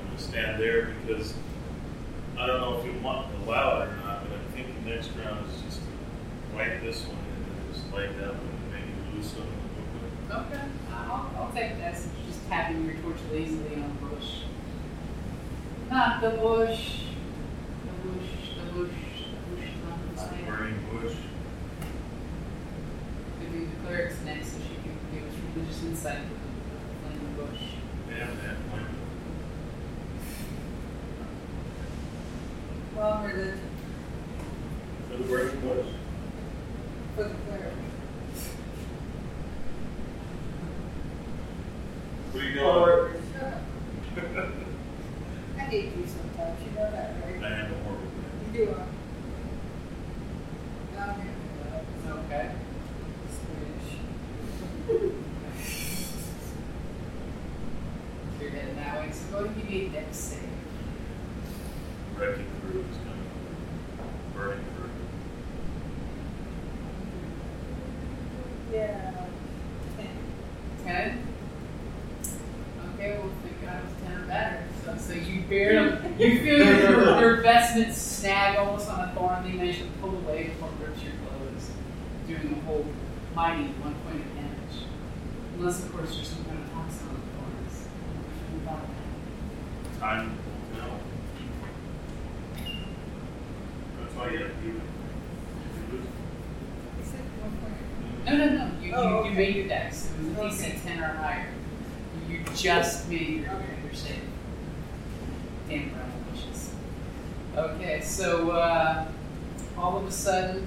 I'm 0.00 0.06
gonna 0.06 0.18
stand 0.18 0.58
there 0.58 0.94
because 1.06 1.34
I 2.38 2.46
don't 2.46 2.58
know 2.58 2.78
if 2.78 2.86
you 2.86 2.98
want 3.02 3.30
to 3.30 3.36
allow 3.44 3.82
it 3.82 3.88
or 3.90 3.96
not, 3.96 4.24
but 4.24 4.32
I'm 4.32 4.44
thinking 4.54 4.74
next 4.86 5.10
round 5.22 5.44
is 5.50 5.60
just 5.60 5.80
to 5.80 6.56
wipe 6.56 6.80
this 6.80 7.04
one 7.04 7.18
and 7.18 7.44
then 7.44 7.74
just 7.74 7.92
light 7.92 8.18
that 8.18 8.34
one 8.34 8.48
and 8.48 8.72
maybe 8.72 9.14
lose 9.14 9.26
some 9.30 9.42
of 9.42 9.48
the 10.30 10.32
movement. 10.32 10.56
Okay, 10.56 10.64
I'll, 10.90 11.30
I'll 11.36 11.52
take 11.52 11.76
you're 11.76 11.92
just 11.92 12.48
tapping 12.48 12.86
your 12.86 12.94
torch 12.94 13.18
lazily 13.30 13.74
on 13.74 13.94
the 14.00 14.06
bush. 14.06 14.44
Not 15.90 16.22
the 16.22 16.30
bush. 16.30 17.07
The 18.08 18.14
bush, 18.14 18.30
the 18.56 18.72
bush, 18.72 18.90
the 19.50 19.56
bush 19.56 19.68
is 19.68 20.22
on 20.22 20.28
fire. 20.28 20.56
burning 20.56 20.80
bush. 20.90 21.16
Maybe 23.40 23.64
the 23.66 23.76
cleric's 23.84 24.20
next 24.24 24.52
so 24.52 24.58
she 24.62 24.74
can 24.82 24.96
give 25.12 25.24
us 25.28 25.34
religious 25.54 25.82
insight 25.84 26.18
into 26.18 27.18
the 27.18 27.42
bush. 27.42 27.60
Yeah, 28.10 28.26
man. 28.26 28.56
Well, 32.96 33.22
religion 33.24 33.60
For 35.10 35.16
the 35.18 35.24
burning 35.24 35.60
bush. 35.60 35.86
for 37.14 37.24
the 37.24 37.34
cleric. 37.46 37.72
What 42.32 42.42
are 42.42 42.46
you 42.48 42.54
doing? 42.54 42.66
Or, 42.66 43.12
Shut 43.34 44.36
up. 44.38 44.44
I 45.56 45.60
hate 45.70 45.84
you 45.96 46.06
sometimes, 46.06 46.58
you 46.64 46.70
know 46.70 46.90
that, 46.90 47.14
I 47.24 47.30
right? 47.30 47.42
am 47.52 47.72
a 47.72 47.76
horrible 47.84 48.04
man. 48.04 48.54
You 48.54 48.64
do. 48.66 48.70
uh, 48.72 48.84
I'm 51.00 51.20
here 51.20 51.32
Okay. 52.10 52.50
You're 58.40 58.50
heading 58.50 58.76
that 58.76 59.00
way, 59.00 59.10
so 59.12 59.32
go 59.32 59.44
ahead 59.44 59.56
and 59.56 59.56
give 59.56 59.70
me 59.70 59.86
a 59.86 59.88
dex 59.88 60.16
save. 60.16 60.40
Wrecking 62.16 62.46
crew 62.60 62.80
is 62.90 62.96
coming. 62.98 63.28
Burning 64.34 64.64
crew. 64.76 64.90
Yeah. 68.72 69.12
Ten. 69.96 70.08
Ten? 70.84 71.26
Okay, 72.94 73.18
well, 73.18 73.30
thank 73.42 73.64
God 73.64 73.80
it 73.80 73.84
was 73.84 73.92
ten 74.04 74.18
or 74.22 74.26
better. 74.26 74.62
So, 74.84 74.96
so 74.98 75.12
you 75.14 75.40
barely, 75.42 75.96
you 76.18 76.40
feel 76.40 76.58
your, 76.58 76.80
your, 76.80 77.20
your 77.20 77.36
vestments 77.42 77.98
snag 78.00 78.58
almost 78.58 78.88
on 78.88 79.08
a 79.08 79.12
thorn, 79.14 79.42
and 79.44 79.52
you 79.52 79.58
manage 79.58 79.78
to 79.78 79.84
pull 80.00 80.10
away 80.10 80.44
before 80.48 80.68
it 80.80 80.88
rips 80.88 81.02
your 81.02 81.12
clothes, 81.26 81.70
doing 82.26 82.56
a 82.60 82.64
whole 82.66 82.86
mighty 83.34 83.64
one 83.82 83.94
point 84.06 84.16
of 84.24 84.34
damage. 84.34 84.84
Unless, 85.58 85.84
of 85.84 85.92
course, 85.92 86.14
there's 86.14 86.28
some 86.28 86.44
kind 86.44 86.58
of 86.58 86.70
toxin 86.72 87.08
on 87.08 87.14
the 87.14 87.20
thorns. 87.34 87.88
Without 88.54 88.80
that. 88.80 90.00
Time 90.00 90.36
will 90.36 90.80
tell. 90.80 90.98
That's 94.00 94.14
why 94.14 94.30
you 94.30 94.38
have 94.38 94.48
to 94.48 94.62
do 94.62 94.70
it. 94.70 94.82
If 95.66 95.92
you 95.92 95.98
lose. 95.98 96.06
You 96.98 97.04
said 97.04 97.24
one 97.42 97.52
point. 97.58 97.80
No, 98.26 98.32
no, 98.36 98.46
no. 98.54 98.70
You, 98.80 98.92
Oh, 98.94 99.02
you, 99.02 99.14
okay. 99.16 99.28
you 99.30 99.34
made 99.36 99.56
your 99.56 99.66
dex. 99.68 100.10
It 100.10 100.38
was 100.38 100.38
a 100.38 100.64
Okay. 100.66 100.76
DC 100.76 100.82
10 100.84 101.00
or 101.02 101.06
higher. 101.08 101.48
You 102.28 102.44
just 102.54 103.08
made 103.08 103.28
your, 103.42 103.50
Okay. 103.50 103.74
your 103.84 103.94
save. 103.94 104.22
Damn 105.68 105.88
brown 105.90 106.12
bushes. 106.32 106.70
Okay, 107.56 108.00
so 108.00 108.50
uh, 108.52 109.06
all 109.76 109.96
of 109.98 110.06
a 110.06 110.10
sudden, 110.12 110.64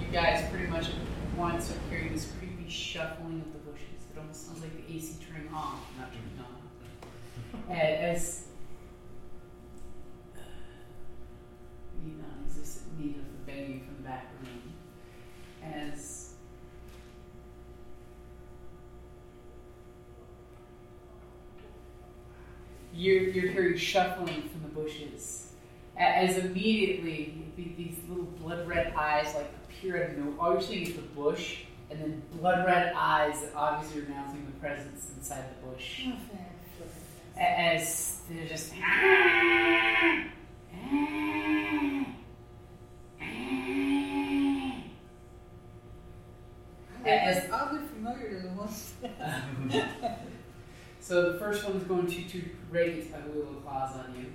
you 0.00 0.06
guys 0.12 0.44
pretty 0.50 0.66
much 0.68 0.88
at 0.90 0.94
once 1.38 1.70
are 1.70 1.78
hearing 1.90 2.12
this 2.12 2.30
creepy 2.38 2.68
shuffling 2.70 3.40
of 3.46 3.52
the 3.52 3.58
bushes. 3.70 3.86
It 4.14 4.16
sounds 4.36 4.60
like 4.62 4.86
the 4.86 4.94
AC 4.94 5.16
turning 5.26 5.48
on, 5.48 5.78
not 5.98 6.10
turning 6.12 6.38
on. 6.38 6.52
As 7.70 8.46
is 12.46 12.54
this 12.56 12.82
need 12.98 13.16
of 13.16 13.46
banging 13.46 13.80
from 13.84 13.96
the 13.96 14.02
back 14.02 14.30
room? 14.40 14.72
As 15.62 16.34
you're, 22.94 23.22
you're 23.22 23.50
hearing 23.50 23.76
shuffling 23.76 24.48
from 24.48 24.62
the 24.62 24.68
bushes. 24.68 25.52
As 25.96 26.38
immediately 26.38 27.52
these 27.56 27.96
little 28.08 28.24
blood 28.24 28.66
red 28.66 28.94
eyes 28.94 29.34
like 29.34 29.50
appear 29.64 30.02
out 30.02 30.10
of 30.10 30.18
nowhere. 30.18 30.34
All 30.40 30.52
you're 30.52 30.60
the 30.96 31.02
bush, 31.02 31.64
and 31.92 32.00
then 32.00 32.22
blood 32.40 32.64
red 32.64 32.92
eyes 32.96 33.40
that 33.42 33.52
obviously 33.54 34.02
are 34.02 34.04
announcing 34.06 34.46
the 34.46 34.52
presence 34.52 35.10
inside 35.16 35.44
the 35.50 35.66
bush. 35.66 36.06
Oh, 36.08 37.40
As 37.40 38.20
they're 38.28 38.46
just. 38.46 38.72
Ah, 38.82 40.24
ah, 40.74 40.86
ah. 40.90 42.04
It's 47.04 47.52
oddly 47.52 47.80
familiar 47.88 48.40
to 48.40 48.48
the 48.48 48.54
ones. 48.54 48.94
so 51.00 51.32
the 51.32 51.38
first 51.38 51.64
one 51.64 51.76
is 51.76 51.82
going 51.84 52.06
to 52.06 52.28
to 52.28 52.42
its 52.72 53.12
ugly 53.14 53.38
little 53.38 53.54
claws 53.54 53.96
on 53.96 54.14
you. 54.16 54.26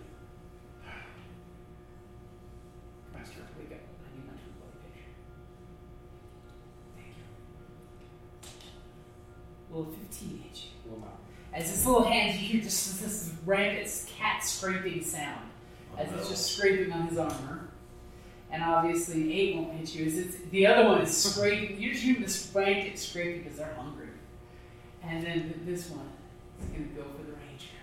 You. 10.22 10.28
Little 10.30 10.40
15 10.40 10.42
hit 10.44 10.64
you. 10.64 11.04
As 11.54 11.72
its 11.72 11.86
little 11.86 12.04
hands, 12.04 12.40
you 12.40 12.48
hear 12.48 12.62
just 12.62 13.02
this 13.02 13.34
rampant 13.46 14.06
cat 14.18 14.44
scraping 14.44 15.04
sound 15.04 15.50
oh, 15.94 16.02
as 16.02 16.12
it's 16.14 16.30
just 16.30 16.56
scraping 16.56 16.92
on 16.92 17.08
his 17.08 17.18
armor. 17.18 17.70
And 18.52 18.64
obviously, 18.64 19.24
an 19.24 19.32
eight 19.32 19.56
won't 19.56 19.74
hit 19.74 19.96
you. 19.96 20.06
As 20.06 20.18
it's, 20.18 20.38
the 20.52 20.68
other 20.68 20.88
one 20.88 21.02
is 21.02 21.16
scraping. 21.16 21.80
You 21.82 21.92
just 21.92 22.04
hear 22.04 22.20
this 22.20 22.52
rampant 22.54 22.98
scraping 22.98 23.44
because 23.44 23.58
they're 23.58 23.74
hungry. 23.74 24.08
And 25.04 25.26
then 25.26 25.62
this 25.66 25.90
one 25.90 26.10
is 26.62 26.68
going 26.68 26.90
to 26.90 26.96
go 26.96 27.04
for 27.04 27.24
the 27.24 27.32
ranger. 27.32 27.74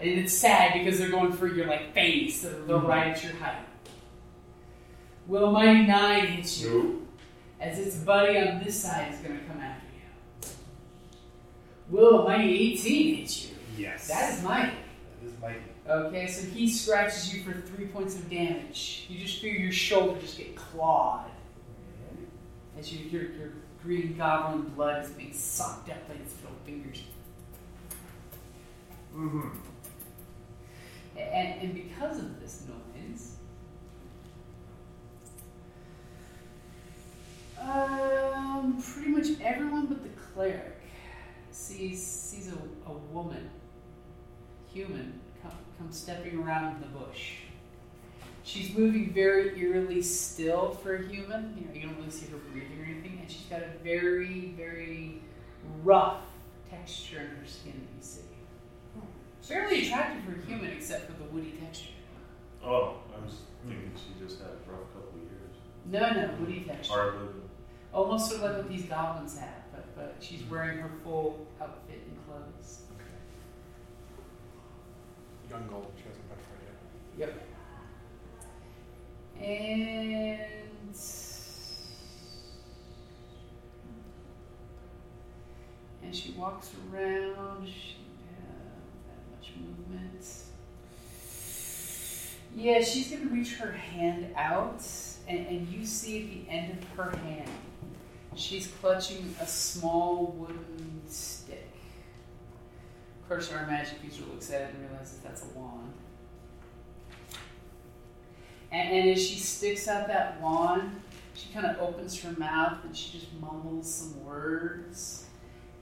And 0.00 0.10
it's 0.10 0.36
sad 0.36 0.74
because 0.74 0.98
they're 0.98 1.10
going 1.10 1.32
for 1.32 1.46
your 1.46 1.66
like 1.66 1.94
face. 1.94 2.42
They're, 2.42 2.52
they're 2.52 2.76
mm-hmm. 2.76 2.86
right 2.86 3.06
at 3.08 3.22
your 3.22 3.34
height. 3.34 3.66
Will 5.26 5.46
a 5.46 5.52
mighty 5.52 5.86
nine 5.86 6.26
hit 6.26 6.60
you? 6.60 7.06
As 7.60 7.78
its 7.78 7.96
buddy 7.96 8.36
on 8.38 8.62
this 8.62 8.82
side 8.82 9.14
is 9.14 9.20
going 9.20 9.38
to 9.38 9.44
come 9.46 9.60
after 9.60 9.86
you. 9.86 9.93
Will 11.90 12.20
a 12.20 12.24
mighty 12.24 12.72
18 12.72 13.16
hit 13.16 13.44
you? 13.44 13.50
Yes. 13.76 14.08
That 14.08 14.32
is 14.32 14.42
mighty. 14.42 14.76
that 15.20 15.28
is 15.28 15.40
mighty. 15.40 15.60
Okay, 15.88 16.26
so 16.28 16.46
he 16.46 16.68
scratches 16.70 17.34
you 17.34 17.42
for 17.42 17.52
three 17.52 17.86
points 17.86 18.14
of 18.14 18.30
damage. 18.30 19.06
You 19.08 19.18
just 19.18 19.40
feel 19.40 19.54
your 19.54 19.72
shoulder 19.72 20.18
just 20.20 20.38
get 20.38 20.56
clawed 20.56 21.30
as 22.78 22.92
you, 22.92 23.08
your, 23.10 23.30
your 23.32 23.52
green 23.82 24.16
goblin 24.16 24.62
blood 24.70 25.04
is 25.04 25.10
being 25.10 25.32
sucked 25.32 25.90
up 25.90 26.08
by 26.08 26.14
its 26.14 26.34
little 26.42 26.56
fingers. 26.64 27.02
Mm-hmm. 29.14 29.48
And, 31.16 31.60
and 31.60 31.74
because 31.74 32.18
of 32.18 32.40
this 32.40 32.64
noise, 32.66 33.36
um, 37.60 38.82
pretty 38.82 39.10
much 39.10 39.28
everyone 39.40 39.86
but 39.86 40.02
the 40.02 40.08
cleric 40.32 40.73
sees 41.54 42.04
sees 42.04 42.48
a, 42.48 42.90
a 42.90 42.92
woman, 43.12 43.48
human, 44.72 45.20
come, 45.42 45.52
come 45.78 45.92
stepping 45.92 46.42
around 46.42 46.82
the 46.82 46.86
bush. 46.88 47.34
She's 48.42 48.76
moving 48.76 49.12
very 49.14 49.58
eerily 49.58 50.02
still 50.02 50.72
for 50.82 50.96
a 50.96 51.06
human. 51.06 51.56
You 51.56 51.66
know, 51.66 51.74
you 51.74 51.82
don't 51.86 51.96
really 51.96 52.10
see 52.10 52.26
her 52.26 52.36
breathing 52.36 52.78
or 52.80 52.84
anything, 52.84 53.18
and 53.20 53.30
she's 53.30 53.46
got 53.46 53.62
a 53.62 53.70
very, 53.82 54.52
very 54.56 55.22
rough 55.82 56.20
texture 56.68 57.20
in 57.20 57.26
her 57.28 57.46
skin 57.46 57.72
that 57.72 57.96
you 57.96 58.02
see. 58.02 58.20
Fairly 59.40 59.86
attractive 59.86 60.24
for 60.24 60.40
a 60.40 60.44
human, 60.46 60.72
except 60.72 61.06
for 61.06 61.12
the 61.12 61.24
woody 61.30 61.52
texture. 61.52 61.90
Oh, 62.62 62.96
I 63.16 63.24
was 63.24 63.36
thinking 63.66 63.92
she 63.94 64.22
just 64.22 64.40
had 64.40 64.48
a 64.48 64.70
rough 64.70 64.92
couple 64.92 65.10
of 65.14 65.22
years. 65.22 65.54
No, 65.86 66.10
no, 66.12 66.34
woody 66.40 66.64
texture. 66.64 66.92
Hard 66.92 67.14
living. 67.14 67.48
Almost 67.92 68.30
sort 68.30 68.42
of 68.42 68.50
like 68.50 68.56
what 68.64 68.68
these 68.68 68.84
goblins 68.84 69.38
have, 69.38 69.63
but 69.96 70.16
she's 70.20 70.42
wearing 70.44 70.78
her 70.78 70.90
full 71.02 71.46
outfit 71.60 72.02
and 72.06 72.18
clothes. 72.26 72.82
Okay. 72.96 73.04
Young 75.50 75.66
gold. 75.68 75.92
She 75.96 76.04
hasn't 76.08 76.28
petrified 76.28 76.60
yet. 77.18 77.28
Yep. 77.28 77.42
And 79.40 80.96
and 86.02 86.14
she 86.14 86.32
walks 86.32 86.70
around. 86.92 87.66
She 87.66 87.96
doesn't 87.96 88.38
have 88.38 88.84
that 89.06 89.22
much 89.36 89.52
movement. 89.60 90.24
Yeah, 92.56 92.82
she's 92.82 93.10
gonna 93.10 93.30
reach 93.30 93.54
her 93.56 93.72
hand 93.72 94.28
out, 94.36 94.86
and, 95.26 95.46
and 95.46 95.68
you 95.68 95.84
see 95.84 96.22
at 96.22 96.30
the 96.30 96.52
end 96.52 96.78
of 96.78 96.88
her 96.96 97.16
hand, 97.18 97.50
she's 98.36 98.66
clutching 98.80 99.34
a 99.40 99.46
small 99.46 100.34
wooden 100.36 101.02
stick. 101.06 101.70
Of 103.22 103.28
course, 103.28 103.52
our 103.52 103.66
magic 103.66 103.98
user 104.02 104.24
looks 104.30 104.50
at 104.50 104.62
it 104.62 104.74
and 104.74 104.90
realizes 104.90 105.18
that's 105.18 105.44
a 105.44 105.58
wand. 105.58 105.92
And, 108.70 108.90
and 108.90 109.10
as 109.10 109.26
she 109.26 109.38
sticks 109.38 109.88
out 109.88 110.08
that 110.08 110.40
wand, 110.40 111.00
she 111.34 111.52
kind 111.52 111.66
of 111.66 111.78
opens 111.80 112.20
her 112.20 112.32
mouth 112.32 112.84
and 112.84 112.96
she 112.96 113.18
just 113.18 113.32
mumbles 113.40 113.92
some 113.92 114.24
words. 114.24 115.26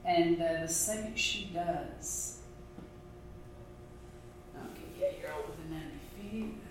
And 0.05 0.41
uh, 0.41 0.61
the 0.61 0.67
second 0.67 1.17
she 1.17 1.45
does, 1.53 2.39
okay, 4.55 4.81
yeah, 4.99 5.07
you're 5.19 5.31
out 5.31 5.47
within 5.49 5.71
90 5.71 5.91
feet. 6.31 6.62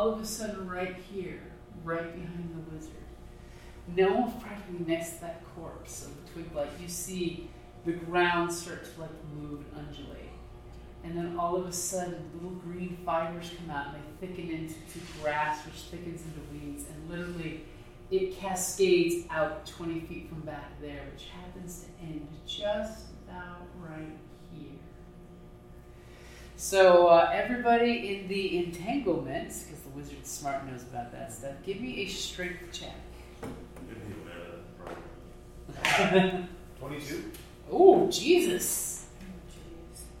All 0.00 0.14
of 0.14 0.20
a 0.22 0.24
sudden 0.24 0.66
right 0.66 0.96
here, 1.12 1.42
right 1.84 2.14
behind 2.14 2.54
the 2.54 2.74
wizard. 2.74 2.94
No 3.94 4.20
one's 4.20 4.42
practically 4.42 4.86
next 4.86 5.16
to 5.16 5.20
that 5.20 5.42
corpse 5.54 6.06
of 6.06 6.12
the 6.24 6.32
twig 6.32 6.50
blight. 6.54 6.70
You 6.80 6.88
see 6.88 7.50
the 7.84 7.92
ground 7.92 8.50
start 8.50 8.86
to 8.86 9.00
like 9.02 9.10
move 9.36 9.62
and 9.74 9.86
undulate. 9.86 10.30
And 11.04 11.14
then 11.18 11.36
all 11.38 11.54
of 11.54 11.66
a 11.66 11.72
sudden 11.72 12.30
little 12.32 12.56
green 12.60 12.96
fibers 13.04 13.50
come 13.58 13.68
out 13.68 13.88
and 13.88 13.96
they 13.96 14.26
thicken 14.26 14.48
into 14.48 14.72
to 14.72 15.00
grass 15.20 15.66
which 15.66 15.74
thickens 15.90 16.22
into 16.22 16.40
weeds 16.50 16.86
and 16.88 17.10
literally 17.10 17.64
it 18.10 18.38
cascades 18.38 19.26
out 19.28 19.66
20 19.66 20.00
feet 20.00 20.30
from 20.30 20.40
back 20.40 20.80
there, 20.80 21.02
which 21.12 21.26
happens 21.26 21.84
to 21.84 22.06
end 22.06 22.26
just 22.46 23.08
about 23.26 23.66
right. 23.78 24.16
So 26.60 27.06
uh, 27.06 27.30
everybody 27.32 28.14
in 28.14 28.28
the 28.28 28.58
entanglements, 28.58 29.62
because 29.62 29.80
the 29.80 29.88
wizard's 29.96 30.28
smart 30.30 30.66
knows 30.66 30.82
about 30.82 31.10
that 31.10 31.32
stuff, 31.32 31.54
give 31.64 31.80
me 31.80 32.02
a 32.02 32.06
strength 32.06 32.60
check. 32.70 32.94
Didn't 33.40 33.56
even 34.10 34.26
matter, 34.26 34.58
probably. 36.12 36.44
Twenty-two. 36.78 37.30
oh, 37.72 38.10
Jesus! 38.10 39.06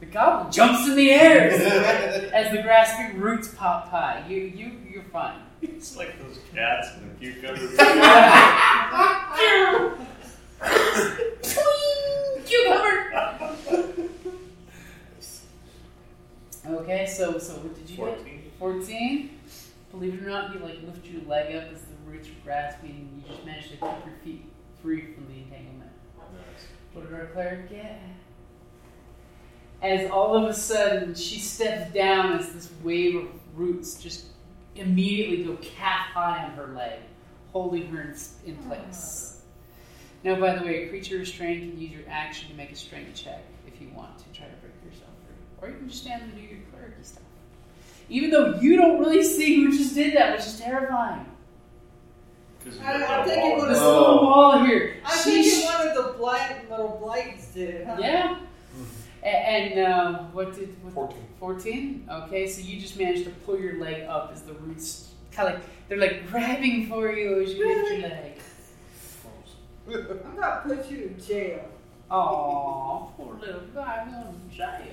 The 0.00 0.06
goblin 0.06 0.50
jumps 0.50 0.88
in 0.88 0.96
the 0.96 1.10
air 1.10 1.50
as, 1.50 1.60
as 2.32 2.52
the 2.56 2.62
grasping 2.62 3.20
roots 3.20 3.48
pop 3.48 3.92
by. 3.92 4.24
You, 4.26 4.38
you, 4.38 4.72
you're 4.90 5.02
fine. 5.02 5.42
It's 5.60 5.94
like 5.94 6.18
those 6.22 6.38
cats 6.54 6.88
and 6.96 7.10
the 7.10 7.14
cucumbers. 7.20 7.76
Cucumber. 12.46 13.10
Okay, 16.66 17.06
so 17.06 17.38
so 17.38 17.54
what 17.54 17.74
did 17.74 17.88
you 17.90 17.96
get? 17.96 18.18
14. 18.58 18.60
14. 18.60 19.30
Believe 20.52 20.62
it 20.62 20.66
or 20.66 20.68
not, 20.68 20.74
you 20.74 20.84
like 20.84 20.94
lift 20.94 21.06
your 21.06 21.22
leg 21.22 21.54
up 21.54 21.72
as 21.72 21.82
the 21.82 21.94
roots 22.06 22.28
are 22.28 22.44
grasping, 22.44 22.90
and 22.90 23.22
you 23.22 23.28
just 23.28 23.44
managed 23.44 23.70
to 23.70 23.76
keep 23.76 23.80
your 23.80 24.16
feet 24.24 24.44
free 24.82 25.14
from 25.14 25.26
the 25.26 25.40
entanglement. 25.40 25.90
Nice. 26.16 26.66
What 26.92 27.08
did 27.08 27.18
our 27.18 27.26
cleric 27.26 27.70
get? 27.70 28.00
As 29.82 30.10
all 30.10 30.36
of 30.36 30.48
a 30.48 30.54
sudden 30.54 31.14
she 31.14 31.38
steps 31.38 31.92
down 31.94 32.38
as 32.38 32.52
this 32.52 32.70
wave 32.82 33.16
of 33.16 33.28
roots 33.54 34.02
just 34.02 34.26
immediately 34.74 35.44
go 35.44 35.56
calf 35.56 36.08
high 36.12 36.44
on 36.44 36.50
her 36.52 36.68
leg, 36.68 37.00
holding 37.52 37.86
her 37.88 38.02
in, 38.02 38.14
in 38.44 38.56
place. 38.64 39.42
Now, 40.22 40.38
by 40.38 40.56
the 40.56 40.64
way, 40.64 40.84
a 40.84 40.88
creature 40.90 41.16
restrained 41.16 41.72
can 41.72 41.80
use 41.80 41.92
your 41.92 42.02
action 42.08 42.50
to 42.50 42.54
make 42.54 42.70
a 42.70 42.76
strength 42.76 43.14
check 43.14 43.42
if 43.66 43.80
you 43.80 43.88
want 43.94 44.18
to 44.18 44.24
try 44.38 44.46
to 44.46 44.54
break 44.56 44.74
yourself 44.84 45.10
free. 45.26 45.36
Or 45.62 45.72
you 45.72 45.78
can 45.78 45.88
just 45.88 46.02
stand 46.02 46.24
and 46.24 46.34
do 46.34 46.40
your 46.42 46.58
cleric 46.70 46.92
stuff. 47.02 47.22
Even 48.10 48.30
though 48.30 48.58
you 48.60 48.76
don't 48.76 48.98
really 48.98 49.22
see 49.24 49.54
who 49.56 49.70
just 49.76 49.94
did 49.94 50.14
that, 50.16 50.32
which 50.36 50.46
is 50.46 50.58
terrifying. 50.60 51.24
I, 52.82 52.92
I'm 53.04 53.24
thinking 53.26 53.50
wall. 53.52 53.58
what 53.60 53.68
This 53.70 53.78
Oh. 53.80 53.98
little 54.00 54.22
wall 54.26 54.64
here. 54.64 54.96
I'm 55.04 55.18
She's- 55.24 55.46
thinking 55.62 55.64
one 55.64 55.88
of 55.88 55.94
the 56.12 56.12
blight, 56.18 56.70
little 56.70 56.98
blights 57.02 57.46
did 57.54 57.70
it, 57.70 57.86
huh? 57.86 57.96
Yeah. 57.98 58.36
A- 59.22 59.26
And 59.26 59.78
uh, 59.80 60.18
what 60.32 60.54
did 60.54 60.74
what, 60.82 60.92
14. 60.92 61.18
14? 61.38 62.08
Okay, 62.24 62.48
so 62.48 62.60
you 62.60 62.78
just 62.80 62.98
managed 62.98 63.24
to 63.24 63.30
pull 63.30 63.58
your 63.58 63.78
leg 63.80 64.02
up 64.08 64.30
as 64.32 64.42
the 64.42 64.52
roots 64.54 65.08
kind 65.32 65.48
of 65.48 65.54
like 65.54 65.64
they're 65.88 65.98
like 65.98 66.26
grabbing 66.28 66.88
for 66.88 67.10
you 67.12 67.40
as 67.42 67.54
you 67.54 67.66
lift 67.66 67.90
your 67.92 68.00
leg. 68.10 68.32
I'm 69.88 70.36
gonna 70.36 70.62
put 70.64 70.90
you 70.90 70.98
in 71.16 71.20
jail. 71.24 71.64
Oh, 72.10 73.10
poor 73.16 73.34
little 73.40 73.60
guy 73.74 74.04
going 74.10 74.34
to 74.50 74.56
jail. 74.56 74.92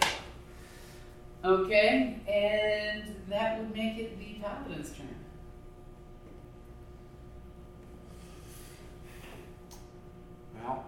Okay, 1.43 2.19
and 2.27 3.15
that 3.29 3.59
would 3.59 3.73
make 3.73 3.97
it 3.97 4.19
the 4.19 4.39
paladin's 4.41 4.91
turn. 4.91 5.15
Well, 10.55 10.85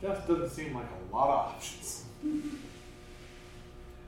just 0.00 0.26
doesn't 0.26 0.50
seem 0.50 0.74
like 0.74 0.86
a 0.86 1.14
lot 1.14 1.28
of 1.28 1.54
options. 1.54 2.04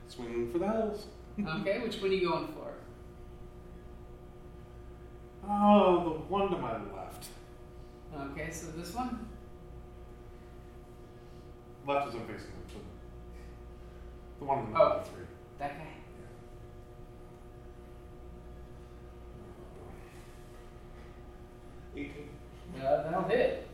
Swinging 0.09 0.51
for 0.51 0.57
the 0.57 0.67
hills. 0.67 1.05
Okay, 1.39 1.79
which 1.79 2.01
one 2.01 2.11
are 2.11 2.13
you 2.13 2.29
going 2.29 2.47
for? 2.47 2.73
Oh, 5.47 6.03
the 6.03 6.09
one 6.33 6.49
to 6.49 6.57
my 6.57 6.73
left. 6.95 7.27
Okay, 8.15 8.51
so 8.51 8.67
this 8.71 8.93
one. 8.93 9.27
Left 11.85 12.09
is 12.09 12.15
I'm 12.15 12.21
facing. 12.21 12.51
The, 12.67 12.92
the 14.43 14.49
one 14.49 14.65
in 14.65 14.73
the 14.73 14.79
Oh. 14.79 14.83
of 14.83 15.05
the 15.05 15.09
three. 15.11 15.25
That 15.59 15.77
guy. 15.77 15.87
Eighteen. 21.95 22.29
Uh, 22.81 23.03
that'll 23.03 23.23
hit. 23.23 23.67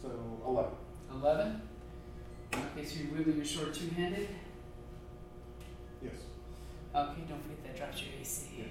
So 0.00 0.10
eleven. 0.46 0.72
11. 1.10 1.62
Okay, 2.54 2.84
so 2.84 3.00
you're 3.00 3.12
wielding 3.14 3.36
your 3.36 3.44
sword 3.44 3.74
two 3.74 3.88
handed. 3.88 4.28
Yes. 6.02 6.12
Okay, 6.94 7.22
don't 7.28 7.42
forget 7.42 7.64
that 7.64 7.76
drops 7.76 8.02
your 8.02 8.20
AC. 8.20 8.46
Yeah. 8.58 8.64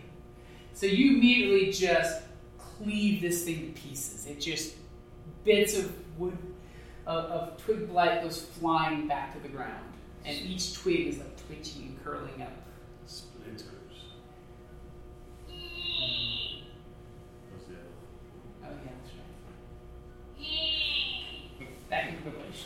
So 0.78 0.86
you 0.86 1.18
immediately 1.18 1.72
just 1.72 2.22
cleave 2.60 3.20
this 3.20 3.46
thing 3.46 3.74
to 3.74 3.82
pieces. 3.82 4.28
It 4.28 4.40
just 4.40 4.76
bits 5.44 5.76
of 5.76 5.92
wood 6.20 6.38
of, 7.08 7.26
of 7.26 7.58
twig 7.58 7.90
blight 7.90 8.22
goes 8.22 8.40
flying 8.40 9.08
back 9.08 9.34
to 9.34 9.40
the 9.40 9.48
ground, 9.48 9.92
and 10.24 10.38
each 10.38 10.76
twig 10.76 11.08
is 11.08 11.18
like 11.18 11.48
twitching 11.48 11.82
and 11.82 12.04
curling 12.04 12.44
up. 12.44 12.52
Splinters. 13.08 13.64
What's 17.52 17.66
the 17.66 17.74
other 17.74 17.82
Oh 18.64 18.70
yeah, 18.86 18.92
that's 19.02 19.16
right. 21.60 21.90
Back 21.90 22.10
into 22.10 22.24
the 22.24 22.30
bush. 22.30 22.66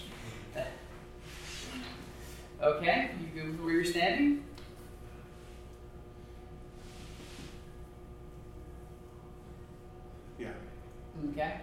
Okay, 2.61 3.11
you 3.21 3.41
go 3.41 3.47
to 3.47 3.63
where 3.63 3.73
you're 3.73 3.85
standing. 3.85 4.43
Okay. 11.29 11.53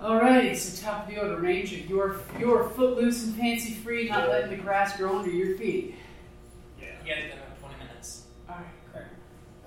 Alrighty, 0.00 0.56
so 0.56 0.84
top 0.84 1.06
of 1.06 1.14
the 1.14 1.20
order, 1.20 1.36
Ranger. 1.36 1.76
You're 1.76 2.16
you're 2.38 2.68
footloose 2.70 3.24
and 3.24 3.36
fancy 3.36 3.74
free, 3.74 4.08
not 4.08 4.28
letting 4.42 4.58
the 4.58 4.62
grass 4.62 4.96
grow 4.96 5.18
under 5.18 5.30
your 5.30 5.56
feet. 5.56 5.94
Yeah. 6.80 6.86
You 7.04 7.14
guys 7.14 7.24
got 7.28 7.38
about 7.38 7.60
20 7.60 7.74
minutes. 7.86 8.24
Alright. 8.48 8.64
Correct. 8.92 9.14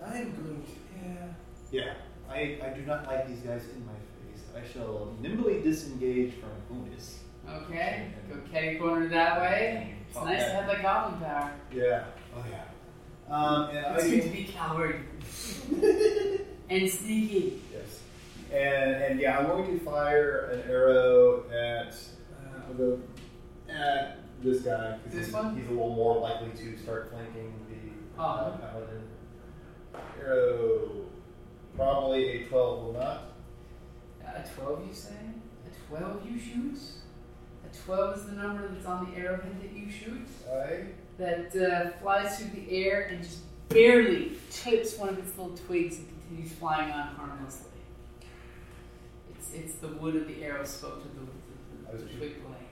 I'm 0.06 0.12
going 0.12 0.64
to. 0.64 1.08
Yeah. 1.08 1.86
Yeah. 1.86 1.94
I, 2.30 2.60
I 2.64 2.70
do 2.76 2.82
not 2.86 3.08
like 3.08 3.28
these 3.28 3.40
guys 3.40 3.64
in 3.74 3.86
my 3.86 3.94
face. 3.94 4.44
I 4.56 4.74
shall 4.74 5.14
nimbly 5.22 5.62
disengage 5.62 6.34
from 6.36 6.50
Unis. 6.84 7.20
Okay. 7.50 8.08
Go 8.30 8.38
kitty 8.52 8.78
corner 8.78 9.08
that 9.08 9.40
way. 9.40 9.96
It's 10.10 10.18
nice 10.18 10.44
to 10.44 10.50
have 10.52 10.68
that 10.68 10.82
goblin 10.82 11.20
power. 11.22 11.54
Yeah. 11.72 12.06
Oh 12.36 12.44
yeah. 12.50 13.34
Um, 13.34 13.70
and 13.70 13.96
It's 13.96 14.06
I 14.06 14.10
good 14.10 14.24
to 14.24 14.30
be 14.32 14.44
coward 14.46 15.06
and 16.70 16.90
sneaky. 16.90 17.62
Yes. 17.72 18.00
And 18.52 19.04
and 19.04 19.20
yeah, 19.20 19.38
I'm 19.38 19.46
going 19.46 19.78
to 19.78 19.86
fire 19.86 20.50
an 20.54 20.70
arrow 20.70 21.44
at. 21.52 21.94
Uh, 21.94 22.62
I'll 22.68 22.74
go 22.74 23.00
at 23.70 24.15
this 24.46 24.62
guy. 24.62 24.98
This 25.08 25.26
he's, 25.26 25.34
one? 25.34 25.56
He's 25.58 25.68
a 25.68 25.72
little 25.72 25.96
more 25.96 26.20
likely 26.20 26.50
to 26.52 26.78
start 26.78 27.10
flanking 27.12 27.54
the 27.68 28.22
uh, 28.22 28.26
Uh-huh. 28.26 28.58
paladin. 28.58 29.02
Arrow. 30.22 31.06
Probably 31.76 32.44
a 32.44 32.48
twelve 32.48 32.86
will 32.86 32.94
not. 32.94 33.32
A 34.26 34.44
12, 34.56 34.88
you 34.88 34.94
say? 34.94 35.12
A 35.66 35.96
12 35.98 36.30
you 36.30 36.38
shoot? 36.40 36.78
A 37.66 37.76
12 37.86 38.18
is 38.18 38.26
the 38.26 38.32
number 38.34 38.68
that's 38.68 38.86
on 38.86 39.10
the 39.10 39.18
arrowhead 39.18 39.62
that 39.62 39.72
you 39.72 39.90
shoot? 39.90 40.28
I. 40.52 40.88
That 41.18 41.56
uh, 41.56 41.92
flies 42.02 42.38
through 42.38 42.50
the 42.60 42.70
air 42.86 43.04
and 43.04 43.24
just 43.24 43.40
barely 43.70 44.34
tips 44.50 44.98
one 44.98 45.10
of 45.10 45.20
its 45.20 45.38
little 45.38 45.56
twigs 45.56 45.98
and 46.00 46.08
continues 46.10 46.52
flying 46.54 46.92
on 46.92 47.16
harmlessly. 47.16 47.70
It's, 49.38 49.52
it's 49.54 49.76
the 49.76 49.88
wood 49.88 50.18
of 50.18 50.28
the 50.28 50.44
arrow 50.44 50.66
spoke 50.66 51.02
to 51.02 51.08
the, 51.08 51.92
the, 51.94 51.98
the, 51.98 52.04
the 52.04 52.18
twig 52.18 52.44
blight. 52.44 52.65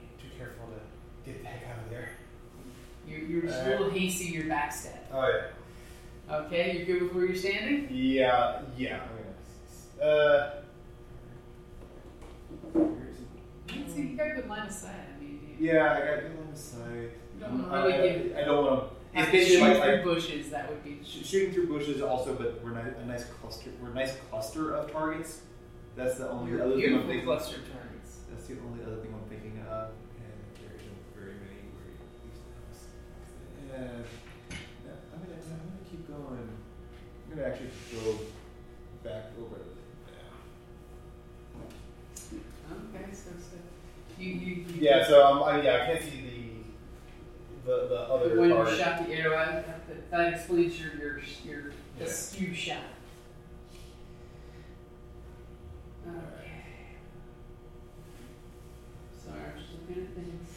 Too 1.24 1.32
careful 1.32 1.42
to 1.42 1.42
get 1.42 1.42
the 1.42 1.48
heck 1.48 1.68
out 1.78 1.84
of 1.84 1.90
there. 1.90 2.08
You're, 3.06 3.18
you're 3.20 3.42
just 3.42 3.54
a 3.60 3.66
Uh, 3.66 3.68
little 3.70 3.90
hasty 3.90 4.28
in 4.28 4.32
your 4.34 4.44
backstep. 4.44 4.96
Oh 5.12 5.28
yeah. 5.28 6.36
Okay, 6.36 6.76
you're 6.76 6.86
good 6.86 7.02
with 7.02 7.12
where 7.14 7.26
you're 7.26 7.36
standing? 7.36 7.88
Yeah. 7.90 8.62
Yeah. 8.76 9.00
Uh. 10.02 10.50
where 12.72 13.08
is 13.10 13.20
it? 13.20 13.76
Let's 13.78 13.94
see, 13.94 14.02
you 14.02 14.16
got 14.16 14.26
a 14.28 14.34
good 14.34 14.48
line 14.48 14.66
of 14.66 14.72
sight. 14.72 14.94
I 15.16 15.22
mean, 15.22 15.56
Yeah, 15.60 15.92
I 15.92 15.98
got 16.00 16.18
a 16.18 16.22
good 16.22 16.38
line 16.40 16.48
of 16.52 16.58
sight. 16.58 17.10
don't 17.40 17.64
I, 17.70 17.80
want 17.84 17.94
to 17.94 18.02
give 18.02 18.36
I, 18.36 18.44
don't 18.44 18.64
want 18.64 18.80
to. 19.14 19.20
It's 19.20 19.30
basically 19.30 19.68
like, 19.68 19.82
through 19.82 19.92
like 19.94 20.04
bushes. 20.04 20.50
That 20.50 20.68
would 20.70 20.82
be 20.82 21.00
sh- 21.04 21.24
shooting 21.26 21.52
through 21.52 21.68
bushes 21.68 22.00
also, 22.02 22.34
but 22.34 22.62
we're 22.64 22.70
ni- 22.72 22.90
a 23.00 23.04
nice 23.06 23.24
cluster. 23.40 23.70
We're 23.82 23.90
a 23.90 23.94
nice 23.94 24.16
cluster 24.30 24.74
of 24.74 24.90
targets. 24.90 25.42
That's 25.94 26.16
the 26.18 26.28
only 26.28 26.50
You're 26.52 26.62
other 26.62 26.72
thing 26.72 26.80
beautiful 26.80 27.22
cluster 27.22 27.56
of 27.56 27.70
targets. 27.70 28.18
That's 28.30 28.46
the 28.48 28.56
only 28.66 28.82
other 28.82 28.96
thing 28.96 29.14
I'm 29.14 29.28
thinking 29.28 29.60
of, 29.70 29.90
and 30.18 30.34
there 30.58 30.74
isn't 30.74 30.98
very 31.14 31.34
many 31.38 31.62
where 31.76 31.86
you 31.94 32.26
use 32.26 33.63
the. 33.74 33.80
Yeah, 33.80 34.56
yeah, 34.84 34.92
I'm 35.12 35.20
gonna, 35.20 35.34
I'm 35.34 35.58
gonna 35.58 35.90
keep 35.90 36.08
going. 36.08 36.48
I'm 37.30 37.36
gonna 37.36 37.48
actually 37.48 37.70
go 37.92 38.18
back 39.02 39.32
over. 39.40 39.56
Yeah. 42.32 42.38
Okay, 42.72 43.12
so, 43.12 43.30
so 43.38 43.56
you, 44.18 44.30
you, 44.32 44.54
you 44.54 44.64
Yeah. 44.80 45.06
So 45.06 45.24
um, 45.26 45.42
I, 45.42 45.60
yeah, 45.62 45.82
I 45.82 45.86
can't 45.86 46.02
see 46.02 46.20
the 47.64 47.70
the 47.70 47.88
the 47.88 48.00
other 48.00 48.38
when 48.38 48.50
you 48.50 48.76
shot 48.76 49.06
the 49.06 49.12
arrow 49.14 49.36
that, 49.36 49.88
that, 49.88 50.10
that 50.10 50.34
explains 50.34 50.80
your 50.80 50.94
your 50.94 51.20
your 51.44 51.72
Yeah. 51.98 52.06
skew 52.06 52.54
shot. 52.54 52.78
Okay. 56.06 56.62
Sorry, 59.24 59.40
I'm 59.40 59.58
just 59.58 59.70
looking 59.72 60.02
at 60.04 60.14
things. 60.14 60.50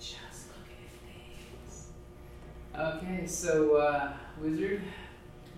Just 0.00 0.48
looking 0.48 0.80
at 0.84 0.92
things. 1.06 3.04
Okay, 3.04 3.19
so 3.30 3.76
uh, 3.76 4.12
wizard, 4.40 4.82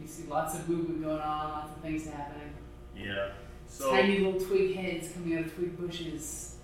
you 0.01 0.07
see 0.07 0.25
lots 0.29 0.55
of 0.55 0.69
movement 0.69 1.03
going 1.03 1.21
on, 1.21 1.49
lots 1.51 1.77
of 1.77 1.83
things 1.83 2.07
happening. 2.09 2.53
Yeah. 2.97 3.31
So 3.67 3.91
Tiny 3.91 4.19
little 4.19 4.41
twig 4.41 4.75
heads 4.77 5.09
coming 5.13 5.39
out 5.39 5.47
of 5.47 5.55
twig 5.55 5.79
bushes. 5.79 6.57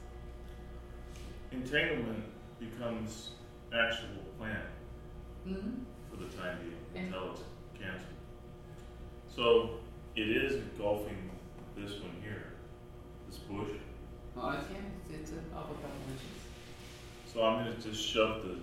entanglement 1.52 2.24
becomes 2.60 3.30
actual 3.72 4.08
plan 4.38 4.60
Mm-hmm. 5.46 5.70
for 6.10 6.16
the 6.22 6.26
time 6.36 6.58
being 6.60 7.06
until 7.06 7.30
it's 7.32 7.40
canceled. 7.80 8.04
So 9.34 9.70
it 10.16 10.28
is 10.28 10.56
engulfing 10.56 11.30
this 11.76 11.92
one 12.02 12.12
here, 12.22 12.52
this 13.28 13.38
bush. 13.38 13.78
Oh, 14.36 14.50
it's, 14.50 14.66
yeah, 14.70 14.78
it's, 15.08 15.20
it's 15.20 15.30
a 15.32 15.54
couple 15.54 15.76
inches. 16.10 17.32
So 17.32 17.42
I'm 17.44 17.64
gonna 17.64 17.76
just 17.76 18.04
shove 18.04 18.42
the 18.42 18.56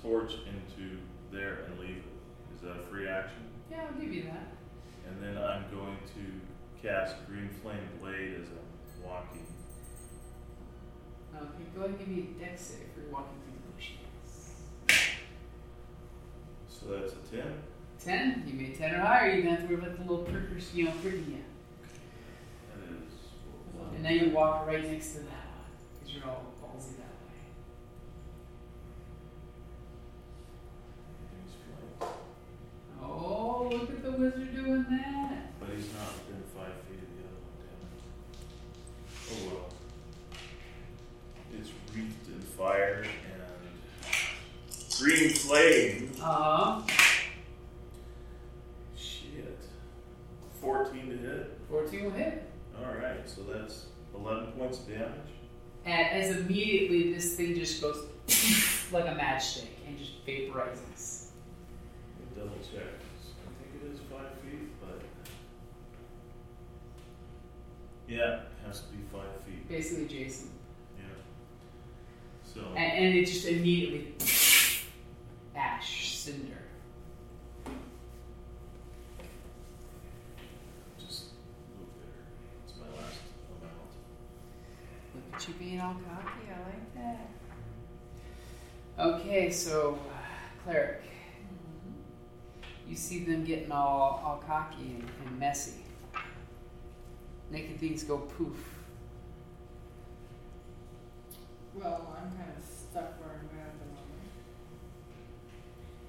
torch 0.00 0.32
into 0.32 0.98
there 1.32 1.64
and 1.66 1.78
leave 1.78 1.98
it. 1.98 2.54
Is 2.54 2.62
that 2.62 2.76
a 2.80 2.86
free 2.90 3.08
action? 3.08 3.42
Yeah, 3.70 3.86
I'll 3.86 4.00
give 4.00 4.12
you 4.12 4.24
that. 4.24 4.48
And 5.08 5.22
then 5.22 5.36
I'm 5.42 5.64
going 5.70 5.96
to 6.14 6.86
cast 6.86 7.26
Green 7.26 7.48
Flame 7.62 7.88
Blade 8.00 8.34
as 8.40 8.48
I'm 8.48 9.04
walking. 9.04 9.46
Okay, 11.34 11.64
go 11.74 11.80
ahead 11.82 11.90
and 11.90 11.98
give 11.98 12.08
me 12.08 12.28
a 12.36 12.44
dex 12.44 12.62
save 12.62 12.88
for 12.94 13.02
walking 13.12 13.38
through 13.44 13.54
the 13.54 13.62
bushes. 13.72 13.98
So 16.68 16.86
that's 16.98 17.12
a 17.12 17.36
10. 17.36 17.62
Ten? 18.04 18.44
You 18.46 18.54
made 18.54 18.78
ten 18.78 18.94
or 18.94 19.00
higher, 19.00 19.30
you 19.34 19.42
don't 19.42 19.56
have 19.56 19.68
to 19.68 19.74
worry 19.74 19.84
about 19.84 19.96
the 19.98 20.04
little 20.04 20.24
prickers, 20.24 20.74
you 20.74 20.84
know, 20.84 20.92
pricking 21.02 21.26
you. 21.28 21.44
That 22.74 22.80
is. 22.94 23.14
And 23.94 24.02
now 24.02 24.10
you 24.10 24.30
walk 24.30 24.66
right 24.66 24.90
next 24.90 25.12
to 25.12 25.18
that 25.18 25.24
one, 25.26 25.70
because 25.98 26.14
you're 26.14 26.24
all 26.24 26.44
green 45.58 46.08
flame. 46.08 46.12
Uh, 46.22 46.82
Shit. 48.96 49.58
14 50.60 51.10
to 51.10 51.16
hit. 51.16 51.58
14 51.68 52.04
will 52.04 52.10
hit. 52.10 52.50
Alright, 52.80 53.28
so 53.28 53.42
that's 53.42 53.86
11 54.14 54.52
points 54.52 54.80
of 54.80 54.88
damage. 54.88 55.10
And 55.84 56.08
as 56.22 56.36
immediately 56.36 57.12
this 57.12 57.34
thing 57.34 57.54
just 57.54 57.80
goes 57.80 57.96
like 58.92 59.06
a 59.06 59.16
matchstick 59.18 59.68
and 59.86 59.98
just 59.98 60.24
vaporizes. 60.26 61.26
Double 62.36 62.50
check. 62.62 62.84
I 62.84 63.50
think 63.58 63.82
it 63.82 63.94
is 63.94 64.00
5 64.10 64.20
feet, 64.44 64.80
but. 64.80 65.02
Yeah, 68.06 68.40
it 68.40 68.66
has 68.66 68.82
to 68.82 68.88
be 68.88 68.98
5 69.12 69.22
feet. 69.44 69.68
Basically, 69.68 70.06
Jason. 70.06 70.50
Yeah. 70.98 71.04
So. 72.44 72.60
And, 72.76 73.06
and 73.06 73.14
it 73.16 73.26
just 73.26 73.46
immediately 73.46 74.14
ash, 75.58 76.14
cinder. 76.16 76.62
Just 80.98 81.24
move 81.76 81.88
there. 82.00 82.26
It's 82.64 82.74
my 82.78 82.86
last 82.96 83.18
amount. 83.60 83.92
Look 85.14 85.24
at 85.34 85.48
you 85.48 85.54
being 85.54 85.80
all 85.80 85.94
cocky. 85.94 86.48
I 86.48 86.58
like 86.64 86.94
that. 86.94 87.30
Okay, 88.98 89.50
so 89.50 89.98
cleric, 90.64 91.02
mm-hmm. 91.02 92.90
you 92.90 92.96
see 92.96 93.24
them 93.24 93.44
getting 93.44 93.70
all 93.70 94.20
all 94.24 94.42
cocky 94.46 94.96
and, 94.98 95.08
and 95.24 95.38
messy, 95.38 95.84
making 97.50 97.78
things 97.78 98.02
go 98.02 98.18
poof. 98.18 98.56
Well, 101.74 102.16
I'm 102.16 102.30
kind 102.36 102.50
of 102.56 102.62
stuck 102.64 103.20
where 103.20 103.38
I'm 103.38 103.46
at 103.60 103.77
the 103.77 103.77
moment. 103.77 103.77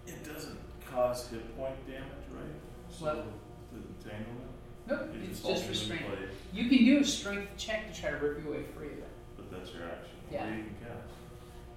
It 0.09 0.33
doesn't 0.33 0.57
cause 0.89 1.27
hit 1.27 1.55
point 1.57 1.75
damage, 1.87 2.03
right? 2.31 2.43
So 2.89 3.05
What? 3.05 3.25
the 3.71 4.09
entanglement. 4.09 4.49
Nope, 4.87 5.09
It 5.15 5.29
it's 5.29 5.41
holds 5.41 5.61
just 5.67 5.85
you 5.87 5.93
in 5.93 5.99
restraint. 6.01 6.17
place, 6.17 6.35
You 6.53 6.69
can 6.69 6.85
do 6.85 6.99
a 6.99 7.03
strength 7.05 7.51
check 7.57 7.93
to 7.93 8.01
try 8.01 8.11
to 8.11 8.17
rip 8.17 8.43
you 8.43 8.51
away 8.51 8.63
free 8.75 8.87
of 8.87 8.97
it. 8.99 9.09
But 9.37 9.51
that's 9.51 9.71
your 9.73 9.83
action. 9.85 10.15
Yeah. 10.31 10.43
What 10.45 10.51
do 10.51 10.57
you 10.57 10.63
can 10.63 10.75
cast? 10.81 11.09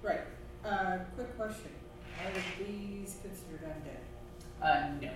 Right. 0.01 0.21
Uh, 0.65 0.97
quick 1.15 1.35
question. 1.37 1.71
Are 2.23 2.31
these 2.57 3.17
considered 3.21 3.61
undead? 3.67 4.01
Uh, 4.61 4.87
no. 4.99 4.99
They're, 5.01 5.09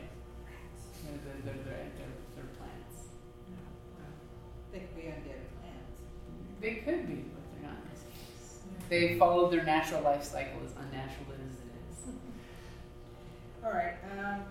they're, 1.24 1.42
they're, 1.46 1.64
they're, 1.64 1.88
they're, 1.98 2.18
they're 2.36 2.52
plants. 2.58 3.10
No. 3.50 3.58
Well, 3.98 4.12
they 4.72 4.80
could 4.80 4.96
be 4.96 5.02
undead 5.04 5.42
plants. 5.62 6.02
They 6.60 6.74
could 6.84 7.08
be, 7.08 7.26
but 7.32 7.42
they're 7.54 7.70
not 7.70 7.80
in 7.82 7.90
this 7.94 8.04
case. 8.04 8.60
They 8.90 9.18
follow 9.18 9.50
their 9.50 9.64
natural 9.64 10.02
life 10.02 10.24
cycle, 10.24 10.60
as 10.66 10.72
unnatural 10.74 11.28
as 11.34 11.40
it 11.40 11.72
is. 12.10 12.14
All 13.64 13.72
right. 13.72 13.96
Um, 14.20 14.42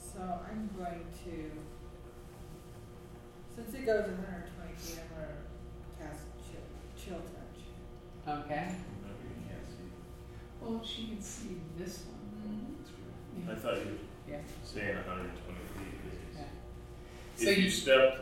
so 0.00 0.20
I'm 0.50 0.69
going 0.80 1.04
to. 1.24 1.50
Since 3.54 3.74
it 3.74 3.84
goes 3.86 4.08
120 4.08 4.74
feet, 4.78 4.98
I'm 5.04 5.08
gonna 5.12 5.36
cast 6.00 6.22
chill, 6.40 6.64
chill 6.96 7.20
touch. 7.20 8.44
Okay. 8.46 8.68
Maybe 9.04 9.28
you 9.28 9.44
can't 9.48 9.66
see. 9.68 9.90
Well, 10.60 10.80
she 10.84 11.06
can 11.08 11.20
see 11.20 11.60
this 11.76 12.04
one. 12.06 12.76
I 13.50 13.54
thought 13.56 13.76
you 13.76 13.98
Yeah. 14.28 14.36
were 14.38 14.42
saying 14.64 14.96
120 14.96 15.58
feet. 15.76 16.00
Yeah. 16.34 16.42
If 17.36 17.42
So 17.42 17.50
you, 17.50 17.62
you- 17.64 17.70
stepped, 17.70 18.20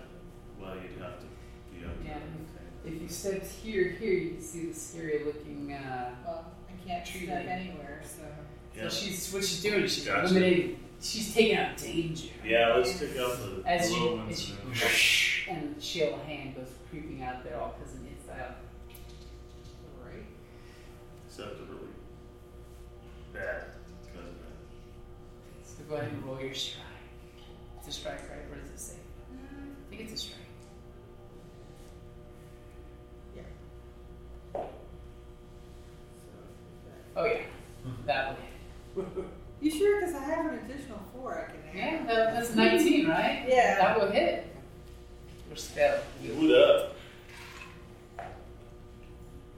well, 0.61 0.75
you'd 0.77 1.01
have 1.01 1.21
to 1.21 1.27
be 1.73 1.85
up 1.85 1.93
Yeah. 2.05 2.19
there. 2.19 2.93
If 2.95 3.03
you 3.03 3.09
stepped 3.09 3.47
here, 3.47 3.91
here, 3.91 4.13
you 4.13 4.31
can 4.33 4.41
see 4.43 4.67
the 4.67 4.75
scary 4.75 5.25
looking. 5.25 5.73
Uh, 5.73 6.15
Well, 6.25 6.53
I 6.69 6.87
can't 6.89 7.07
Tree 7.07 7.25
step 7.27 7.39
lady. 7.47 7.49
anywhere, 7.71 8.03
so. 8.05 8.23
Yeah. 8.75 8.89
So 8.89 8.97
she's 8.97 9.33
what 9.33 9.45
she's 9.45 9.63
doing. 9.63 9.83
is 9.85 9.95
She's 9.95 10.07
Gotcha. 10.07 10.27
eliminating. 10.27 10.85
She's 11.01 11.33
taking 11.33 11.57
out 11.57 11.77
danger. 11.77 12.29
Yeah, 12.45 12.75
let's 12.77 12.99
take 12.99 13.17
out 13.19 13.39
the 13.39 13.63
As 13.67 13.91
low 13.93 13.99
you, 14.13 14.17
ones. 14.17 14.33
as 14.33 14.49
you 14.51 14.57
and- 15.55 15.59
and 15.59 15.77
the 15.77 15.81
shield 15.81 16.21
hand 16.27 16.55
goes 16.57 16.69
creeping 16.91 17.23
out 17.23 17.43
there, 17.45 17.59
all 17.61 17.75
because 17.79 17.95
it's 17.95 18.29
out. 18.29 18.57
Right. 20.05 20.25
Except 21.27 21.57
the 21.59 21.65
really 21.65 21.89
bad 23.33 23.65
because 24.05 24.29
of 24.29 24.35
that. 24.43 25.65
So 25.65 25.85
go 25.89 25.95
ahead 25.97 26.13
and 26.13 26.25
roll 26.25 26.41
your 26.41 26.53
strike. 26.55 26.85
It's 27.79 27.89
a 27.89 27.93
strike, 27.93 28.29
right? 28.29 28.45
Or 28.51 28.61
does 28.61 28.71
it 28.71 28.81
say? 28.81 28.95
I 29.33 29.89
think 29.97 30.03
it's 30.03 30.13
a 30.13 30.17
strike. 30.17 30.35
Oh 37.17 37.25
yeah, 37.25 37.39
mm-hmm. 37.87 38.07
that 38.07 38.37
would 38.95 39.07
hit. 39.17 39.25
You 39.61 39.71
sure? 39.71 40.01
Because 40.01 40.15
I 40.15 40.21
have 40.25 40.47
an 40.47 40.61
additional 40.61 41.01
four 41.13 41.47
I 41.49 41.51
can 41.51 41.61
add. 41.69 41.77
Yeah, 41.77 42.07
that, 42.07 42.35
that's 42.35 42.55
19, 42.55 43.09
right? 43.09 43.45
Yeah. 43.49 43.79
That 43.79 43.99
will 43.99 44.11
hit. 44.11 44.55
Or 45.51 45.57
spell. 45.57 45.99
Boot 46.23 46.55
up. 46.55 46.95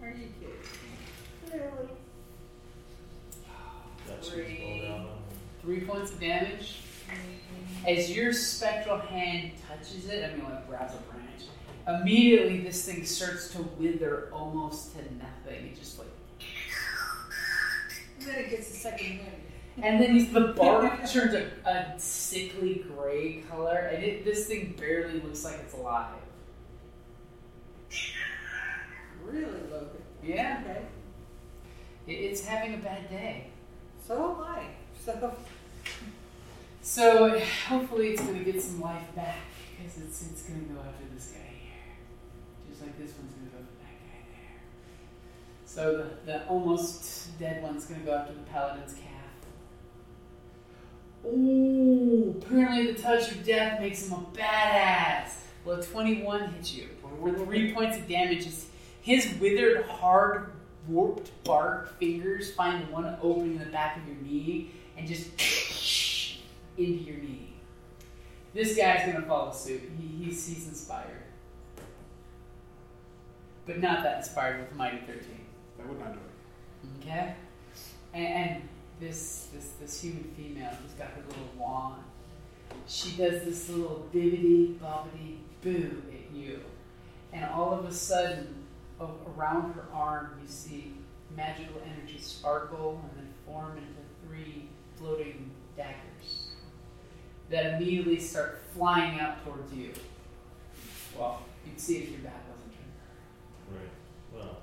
Are 0.02 0.08
you 0.08 0.28
kidding? 0.40 1.60
Really? 1.60 1.88
Three. 4.22 4.92
Three 5.62 5.80
points 5.80 6.12
of 6.12 6.20
damage. 6.20 6.80
As 7.86 8.10
your 8.14 8.32
spectral 8.32 8.98
hand 8.98 9.52
touches 9.68 10.08
it, 10.08 10.24
I 10.24 10.34
mean, 10.34 10.44
like 10.44 10.68
grabs 10.68 10.94
a 10.94 10.98
branch, 11.10 12.00
immediately 12.00 12.60
this 12.60 12.84
thing 12.84 13.04
starts 13.04 13.52
to 13.52 13.62
wither 13.78 14.28
almost 14.32 14.92
to 14.92 14.98
nothing. 15.14 15.66
It 15.66 15.78
just 15.78 15.98
like, 15.98 16.08
And 18.18 18.28
then 18.28 18.36
it 18.36 18.50
gets 18.50 18.70
a 18.70 18.74
second 18.74 19.18
wind. 19.18 19.39
And 19.82 20.00
then 20.02 20.32
the 20.32 20.52
bark 20.56 21.08
turns 21.08 21.34
a, 21.34 21.50
a 21.68 21.98
sickly 21.98 22.84
gray 22.96 23.42
color, 23.50 23.76
and 23.76 24.02
it, 24.02 24.24
this 24.24 24.46
thing 24.46 24.74
barely 24.78 25.20
looks 25.20 25.44
like 25.44 25.54
it's 25.64 25.74
alive. 25.74 26.14
Really, 29.24 29.44
Logan? 29.70 29.88
Yeah, 30.22 30.62
Okay. 30.64 30.82
it, 32.06 32.12
it's 32.12 32.44
having 32.44 32.74
a 32.74 32.78
bad 32.78 33.08
day. 33.10 33.46
So 34.06 34.34
am 34.36 34.42
I. 34.42 34.64
So. 35.04 35.34
So 36.82 37.38
hopefully 37.68 38.08
it's 38.10 38.22
gonna 38.22 38.42
get 38.42 38.60
some 38.62 38.80
life 38.80 39.14
back 39.14 39.36
because 39.76 39.98
it's 39.98 40.22
it's 40.30 40.42
gonna 40.42 40.60
go 40.60 40.80
after 40.80 41.04
this 41.14 41.26
guy 41.32 41.38
here, 41.62 41.94
just 42.68 42.80
like 42.82 42.98
this 42.98 43.12
one's 43.18 43.32
gonna 43.34 43.50
go 43.50 43.58
after 43.58 43.76
that 43.84 44.00
guy 44.00 44.24
there. 44.32 44.60
So 45.66 46.08
the 46.26 46.32
the 46.32 46.46
almost 46.48 47.38
dead 47.38 47.62
one's 47.62 47.84
gonna 47.84 48.02
go 48.02 48.14
after 48.14 48.32
the 48.32 48.40
paladin's 48.50 48.94
calf. 48.94 49.04
Ooh, 51.26 52.40
apparently 52.40 52.92
the 52.92 53.00
touch 53.00 53.30
of 53.30 53.44
death 53.44 53.80
makes 53.80 54.06
him 54.06 54.14
a 54.14 54.36
badass. 54.36 55.32
Well, 55.64 55.78
a 55.78 55.82
twenty 55.82 56.22
one 56.22 56.52
hits 56.52 56.74
you 56.74 56.88
for 57.00 57.32
three 57.44 57.72
points 57.72 57.98
of 57.98 58.08
damage. 58.08 58.44
His, 58.44 58.66
his 59.02 59.34
withered, 59.38 59.84
hard, 59.84 60.52
warped 60.88 61.30
bark 61.44 61.98
fingers 61.98 62.52
find 62.52 62.88
one 62.90 63.16
opening 63.22 63.52
in 63.52 63.58
the 63.58 63.66
back 63.66 63.98
of 63.98 64.06
your 64.06 64.16
knee 64.16 64.72
and 64.96 65.06
just 65.06 65.28
into 66.78 67.04
your 67.04 67.16
knee. 67.16 67.52
This 68.54 68.76
guy's 68.76 69.06
gonna 69.12 69.26
follow 69.26 69.52
suit. 69.52 69.82
He, 69.98 70.24
he's, 70.24 70.46
he's 70.48 70.68
inspired. 70.68 71.22
But 73.66 73.80
not 73.80 74.02
that 74.02 74.18
inspired 74.18 74.60
with 74.60 74.74
Mighty 74.74 74.98
13. 74.98 75.22
That 75.78 75.88
would 75.88 76.00
not 76.00 76.14
do 76.14 76.18
it. 76.18 77.06
Okay? 77.06 77.34
And, 78.12 78.26
and 78.26 78.68
this, 79.00 79.48
this 79.52 79.70
this 79.80 80.00
human 80.00 80.24
female 80.36 80.70
who's 80.82 80.92
got 80.92 81.08
her 81.08 81.22
little 81.26 81.48
wand, 81.58 82.02
she 82.86 83.16
does 83.16 83.42
this 83.44 83.68
little 83.68 84.06
bibbity 84.14 84.78
bobbity 84.78 85.38
boo 85.62 86.02
at 86.12 86.34
you. 86.36 86.60
And 87.32 87.44
all 87.46 87.72
of 87.72 87.84
a 87.86 87.92
sudden, 87.92 88.54
around 89.00 89.72
her 89.74 89.84
arm, 89.92 90.38
you 90.42 90.48
see 90.48 90.92
magical 91.36 91.80
energy 91.84 92.18
sparkle 92.20 93.02
and 93.02 93.24
then 93.24 93.32
form 93.46 93.78
into 93.78 93.88
three 94.26 94.68
floating 94.96 95.50
daggers 95.76 96.48
that 97.48 97.74
immediately 97.74 98.18
start 98.18 98.60
flying 98.74 99.18
out 99.18 99.44
towards 99.44 99.72
you. 99.72 99.92
Well, 101.16 101.42
you'd 101.66 101.80
see 101.80 101.98
if 101.98 102.10
your 102.10 102.20
back 102.20 102.42
wasn't 102.50 102.72
turned. 102.72 103.80
Right. 103.80 103.90
Well, 104.32 104.58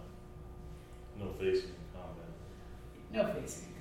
no 1.19 1.33
facing 1.39 1.69
in 1.69 1.75
combat. 1.93 3.33
No 3.35 3.41
facing. 3.41 3.76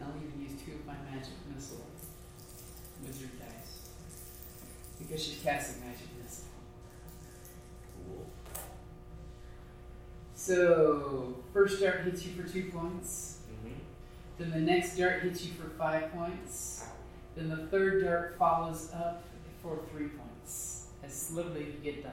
And 0.00 0.08
I'll 0.08 0.16
even 0.16 0.40
use 0.40 0.52
two 0.64 0.72
of 0.72 0.86
my 0.86 0.94
magic 1.10 1.34
missile 1.54 1.84
wizard 3.04 3.38
dice. 3.38 3.88
Because 4.98 5.22
she's 5.22 5.40
casting 5.42 5.82
magic 5.84 6.06
missile. 6.22 6.46
Cool. 8.06 8.26
So, 10.34 11.36
first 11.52 11.80
dart 11.80 12.00
hits 12.04 12.24
you 12.24 12.32
for 12.32 12.48
two 12.48 12.70
points. 12.70 13.40
Mm-hmm. 13.52 13.74
Then 14.38 14.50
the 14.50 14.72
next 14.72 14.96
dart 14.96 15.22
hits 15.22 15.44
you 15.44 15.52
for 15.52 15.68
five 15.70 16.12
points. 16.12 16.86
Then 17.36 17.50
the 17.50 17.66
third 17.66 18.04
dart 18.04 18.36
follows 18.38 18.90
up 18.94 19.22
for 19.62 19.80
three 19.92 20.08
points. 20.08 20.86
As 21.04 21.30
literally 21.32 21.66
you 21.66 21.92
get 21.92 22.02
the 22.02 22.10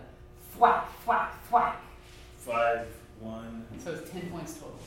thwack, 0.54 0.90
thwack, 1.04 1.48
thwack. 1.50 1.82
Five, 2.38 2.88
one. 3.20 3.66
So 3.84 3.92
it's 3.94 4.10
ten 4.10 4.30
points 4.30 4.54
total. 4.56 4.80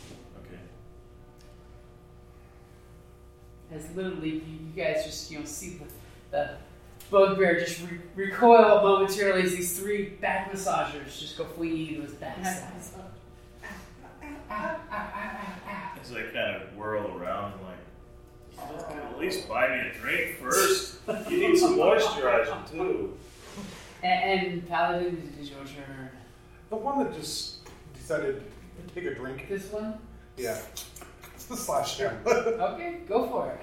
As 3.74 3.88
literally 3.94 4.30
you, 4.30 4.42
you 4.74 4.82
guys 4.82 5.04
just 5.04 5.30
you 5.30 5.38
know 5.38 5.44
see 5.44 5.78
the, 5.78 5.84
the 6.30 6.50
bugbear 7.10 7.58
just 7.60 7.80
re- 7.82 7.98
recoil 8.14 8.82
momentarily 8.82 9.42
as 9.42 9.52
these 9.52 9.78
three 9.78 10.10
back 10.20 10.52
massagers 10.52 11.18
just 11.18 11.38
go 11.38 11.44
fleeing 11.44 11.88
into 11.94 12.02
his 12.02 12.12
backside. 12.14 12.72
As 16.00 16.12
I 16.12 16.22
kind 16.32 16.62
of 16.62 16.76
whirl 16.76 17.16
around, 17.16 17.52
I'm 17.54 17.66
like, 17.66 18.76
"This 18.76 18.82
guy 18.84 18.96
at 18.96 19.18
least 19.18 19.48
buy 19.48 19.68
me 19.68 19.88
a 19.88 19.92
drink 20.00 20.38
first. 20.38 20.96
You 21.30 21.48
need 21.48 21.58
some 21.58 21.76
moisturizer 21.76 22.70
too. 22.70 23.16
And, 24.02 24.50
and 24.52 24.68
Paladin, 24.68 25.30
it 25.36 25.42
is 25.42 25.50
your 25.50 25.60
turn. 25.60 26.10
The 26.70 26.76
one 26.76 27.04
that 27.04 27.14
just 27.14 27.56
decided 27.94 28.42
to 28.88 28.94
take 28.94 29.04
a 29.10 29.14
drink. 29.14 29.46
This 29.48 29.70
one? 29.70 29.94
Yeah. 30.36 30.58
Slash 31.56 31.98
him. 31.98 32.16
Okay, 32.26 33.00
go 33.08 33.26
for 33.28 33.50
it. 33.50 33.60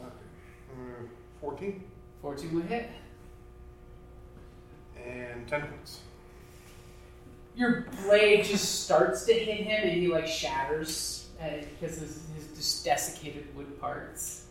Uh, 0.00 1.04
14 1.40 1.82
14 2.22 2.54
will 2.54 2.62
hit. 2.62 2.88
and 5.04 5.46
10 5.48 5.60
points. 5.62 6.00
Your 7.56 7.86
blade 8.04 8.44
just 8.44 8.84
starts 8.84 9.24
to 9.26 9.32
hit 9.32 9.60
him 9.66 9.88
and 9.88 10.00
he 10.00 10.06
like 10.08 10.26
shatters 10.26 11.28
because 11.38 11.96
of 11.96 12.02
his, 12.02 12.20
his 12.36 12.56
just 12.56 12.84
desiccated 12.84 13.54
wood 13.56 13.80
parts. 13.80 14.46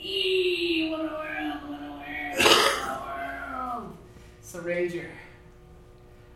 Eee, 0.00 0.88
what 0.90 1.00
a 1.00 1.04
world, 1.04 1.62
what 1.68 1.80
a 1.80 1.90
world, 1.92 2.38
what 2.38 2.88
a 2.88 3.74
world. 3.80 3.96
So 4.40 4.60
Ranger, 4.60 5.10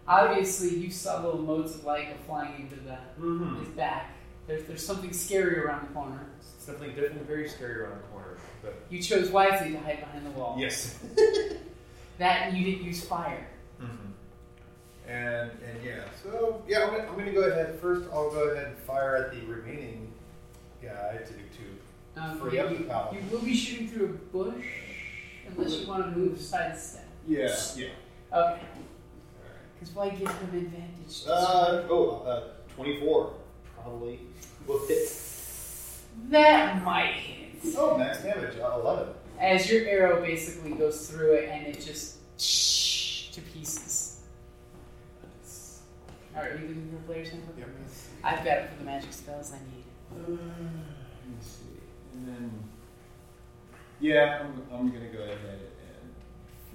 obviously 0.07 0.77
you 0.77 0.91
saw 0.91 1.23
little 1.25 1.43
motes 1.43 1.75
of 1.75 1.85
light 1.85 2.09
go 2.11 2.17
flying 2.27 2.63
into 2.63 2.77
the 2.77 2.97
Mm-hmm. 3.21 3.61
his 3.61 3.69
back. 3.71 4.13
There's, 4.47 4.65
there's 4.65 4.85
something 4.87 5.13
scary 5.13 5.59
around 5.59 5.89
the 5.89 5.93
corner. 5.95 6.21
Something 6.59 6.91
definitely, 6.91 7.23
very 7.27 7.49
scary 7.49 7.81
around 7.81 7.99
the 7.99 8.07
corner. 8.09 8.37
But 8.63 8.75
You 8.91 9.01
chose 9.03 9.31
wisely 9.31 9.73
to 9.73 9.79
hide 9.79 10.01
behind 10.01 10.27
the 10.27 10.31
wall. 10.31 10.57
yes. 10.59 10.99
That 12.19 12.55
you 12.55 12.65
didn't 12.65 12.83
use 12.87 13.05
fire. 13.05 13.47
Mm-hmm. 13.79 15.11
And 15.11 15.51
and 15.51 15.85
yeah, 15.85 16.05
so 16.23 16.63
yeah, 16.67 16.85
I'm 16.85 16.91
gonna, 16.97 17.09
I'm 17.11 17.19
gonna 17.19 17.33
go 17.35 17.43
ahead 17.43 17.79
first. 17.79 18.09
I'll 18.11 18.31
go 18.31 18.49
ahead 18.49 18.69
and 18.69 18.79
fire 18.79 19.17
at 19.17 19.33
the 19.33 19.41
remaining 19.47 20.13
guy 20.83 21.19
to 21.19 21.27
to 21.27 22.21
Um, 22.21 22.41
Free 22.41 22.55
you, 22.57 22.61
up 22.63 22.71
the 22.79 22.85
paladin. 22.85 23.23
you 23.23 23.37
will 23.37 23.45
be 23.45 23.55
shooting 23.55 23.89
through 23.89 24.07
a 24.07 24.09
bush 24.35 24.65
unless 25.47 25.75
you 25.79 25.87
want 25.87 26.05
to 26.11 26.19
move 26.19 26.41
sidestep. 26.41 27.05
yeah 27.29 27.55
yeah. 27.77 27.89
Okay. 28.33 28.63
Because 29.79 29.95
why 29.95 30.09
give 30.09 30.21
him 30.29 30.59
advantage? 30.59 31.23
Uh, 31.29 31.83
oh, 31.91 32.23
uh, 32.27 32.43
24. 32.75 33.35
Probably 33.87 34.19
will 34.67 34.85
hit. 34.89 35.09
that 36.31 36.83
might 36.83 37.13
hit. 37.13 37.75
Oh, 37.79 37.97
max 37.97 38.21
damage 38.21 38.57
uh, 38.59 38.81
eleven. 38.81 39.15
as 39.39 39.71
your 39.71 39.87
arrow 39.87 40.21
basically 40.21 40.73
goes 40.73 41.09
through 41.09 41.35
it 41.35 41.49
and 41.49 41.69
it 41.69 41.81
just 41.81 42.17
to 43.33 43.41
pieces. 43.43 44.23
All 46.35 46.43
right, 46.43 46.51
are 46.51 46.55
you 46.57 46.67
looking 46.67 46.91
for 46.91 46.97
a 46.97 47.07
player's 47.07 47.29
handbook? 47.29 47.55
Yep. 47.59 47.69
I've 48.25 48.45
got 48.45 48.59
it 48.59 48.71
for 48.71 48.79
the 48.79 48.85
magic 48.85 49.13
spells 49.13 49.53
I 49.53 49.59
need. 49.59 49.85
Uh, 50.13 50.31
let 50.33 50.39
me 50.39 51.37
see. 51.41 51.81
And 52.15 52.29
then, 52.29 52.51
yeah, 54.01 54.41
I'm, 54.43 54.63
I'm 54.77 54.89
gonna 54.93 55.11
go 55.11 55.21
ahead 55.23 55.39
and 55.39 56.13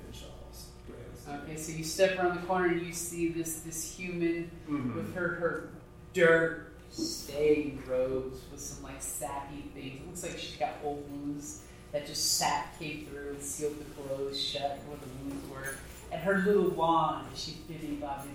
finish 0.02 0.24
off 0.24 0.56
sprays. 0.56 1.42
Okay, 1.44 1.58
so 1.58 1.74
you 1.74 1.84
step 1.84 2.18
around 2.18 2.40
the 2.40 2.48
corner 2.48 2.68
and 2.70 2.82
you 2.82 2.94
see 2.94 3.28
this 3.34 3.60
this 3.64 3.94
human 3.98 4.50
Mhm. 4.70 4.96
with 4.96 5.14
her 5.14 5.28
her 5.36 5.70
dirt 6.14 6.71
stained 6.92 7.86
robes 7.88 8.40
with 8.52 8.60
some 8.60 8.84
like 8.84 9.02
sappy 9.02 9.64
things. 9.74 10.02
It 10.02 10.08
looks 10.08 10.24
like 10.24 10.38
she's 10.38 10.58
got 10.58 10.76
old 10.84 11.10
wounds 11.12 11.64
that 11.92 12.06
just 12.06 12.38
sap 12.38 12.78
came 12.80 13.06
through 13.08 13.32
and 13.32 13.42
sealed 13.42 13.80
the 13.80 13.86
clothes 14.02 14.42
shut 14.42 14.80
where 14.88 14.98
the 14.98 15.08
wounds 15.24 15.50
were. 15.50 15.76
And 16.12 16.22
her 16.22 16.40
little 16.40 16.70
wand, 16.72 17.28
she 17.36 17.58
biddy 17.68 17.96
bobby 17.96 18.30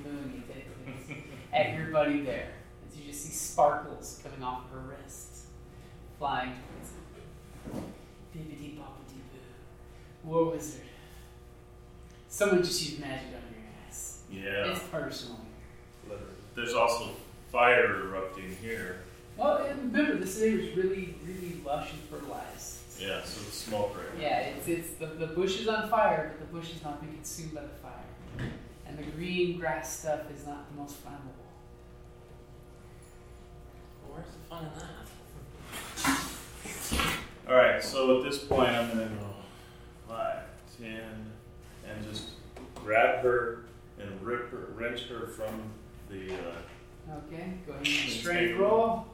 at 1.53 1.77
your 1.77 1.91
buddy 1.91 2.21
there. 2.23 2.49
As 2.89 2.99
you 2.99 3.07
just 3.07 3.25
see 3.25 3.33
sparkles 3.33 4.21
coming 4.23 4.43
off 4.43 4.65
of 4.67 4.71
her 4.73 4.97
wrists, 4.97 5.47
flying 6.19 6.53
towards 6.53 6.91
him. 6.91 7.93
Bibbidi 8.35 8.77
bobbidi 8.77 9.21
boo. 9.33 10.25
War 10.25 10.51
wizard. 10.53 10.83
Someone 12.29 12.63
just 12.63 12.83
used 12.83 13.01
magic 13.01 13.29
on 13.29 13.55
your 13.55 13.65
ass. 13.89 14.23
Yeah. 14.31 14.73
It's 14.73 14.83
personal. 14.85 15.41
There's 16.55 16.75
also 16.75 17.11
fire 17.57 18.03
erupting 18.03 18.55
here. 18.61 18.99
Well, 19.39 19.67
remember, 19.67 20.17
this 20.17 20.39
area 20.43 20.59
is 20.59 20.77
really, 20.77 21.15
really 21.27 21.59
lush 21.65 21.91
and 21.91 22.01
fertilized. 22.03 22.81
Yeah, 23.01 23.25
so 23.25 23.41
the 23.41 23.51
smoke 23.51 23.97
right 23.97 24.15
now. 24.15 24.23
Yeah, 24.23 24.41
it's, 24.41 24.69
it's 24.69 24.91
the, 24.99 25.07
the 25.07 25.29
bush 25.29 25.61
is 25.61 25.67
on 25.67 25.89
fire, 25.89 26.35
but 26.37 26.47
the 26.47 26.55
bush 26.55 26.75
is 26.75 26.85
not 26.85 27.01
being 27.01 27.15
consumed 27.15 27.55
by 27.55 27.63
the 27.63 27.69
fire. 27.69 28.51
And 28.87 28.99
the 28.99 29.05
green 29.05 29.59
grass 29.59 30.01
stuff 30.01 30.31
is 30.31 30.47
not 30.47 30.71
the 30.71 30.83
most 30.83 31.03
flammable. 31.03 31.33
Well, 34.03 34.17
Where's 34.17 34.27
the 34.35 34.39
fun 34.51 34.67
in 34.67 34.73
that? 34.79 35.09
Alright, 37.49 37.83
so 37.83 38.19
at 38.19 38.25
this 38.31 38.45
point 38.45 38.69
I'm 38.69 38.91
gonna 38.91 39.07
go 39.07 39.35
five, 40.07 40.43
ten, 40.79 41.33
and 41.89 42.05
just 42.07 42.33
grab 42.75 43.23
her 43.23 43.65
and 43.99 44.11
rip 44.21 44.51
her, 44.51 44.69
wrench 44.75 45.05
her 45.05 45.27
from 45.29 45.71
the. 46.11 46.35
Uh, 46.35 46.53
Okay, 47.11 47.53
go 47.67 47.73
ahead 47.73 47.87
and 47.87 48.11
strength 48.13 48.59
roll. 48.59 49.07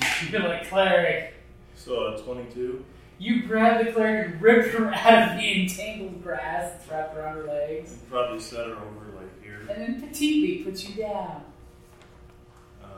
You're 0.30 0.40
like 0.42 0.68
cleric. 0.68 1.34
so 1.76 2.14
a 2.14 2.18
22. 2.22 2.84
You 3.18 3.42
grab 3.46 3.84
the 3.84 3.92
cleric 3.92 4.32
and 4.32 4.40
rip 4.42 4.72
her 4.72 4.92
out 4.94 5.30
of 5.32 5.36
the 5.38 5.62
entangled 5.62 6.22
grass 6.22 6.72
that's 6.72 6.90
wrapped 6.90 7.16
around 7.16 7.36
her 7.36 7.44
legs, 7.44 7.92
And 7.92 8.08
probably 8.10 8.40
set 8.40 8.66
her 8.66 8.72
over 8.72 9.16
like 9.16 9.42
here, 9.42 9.60
and 9.68 10.00
then 10.00 10.02
petitely 10.02 10.64
puts 10.64 10.88
you 10.88 11.02
down. 11.02 11.42
um, 12.82 12.90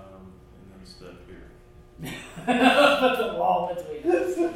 and 0.62 0.72
then 0.72 0.84
step 0.84 1.14
here. 1.26 2.14
Put 2.46 3.18
the 3.18 3.34
wall 3.38 3.74
between 3.74 4.14
us. 4.14 4.54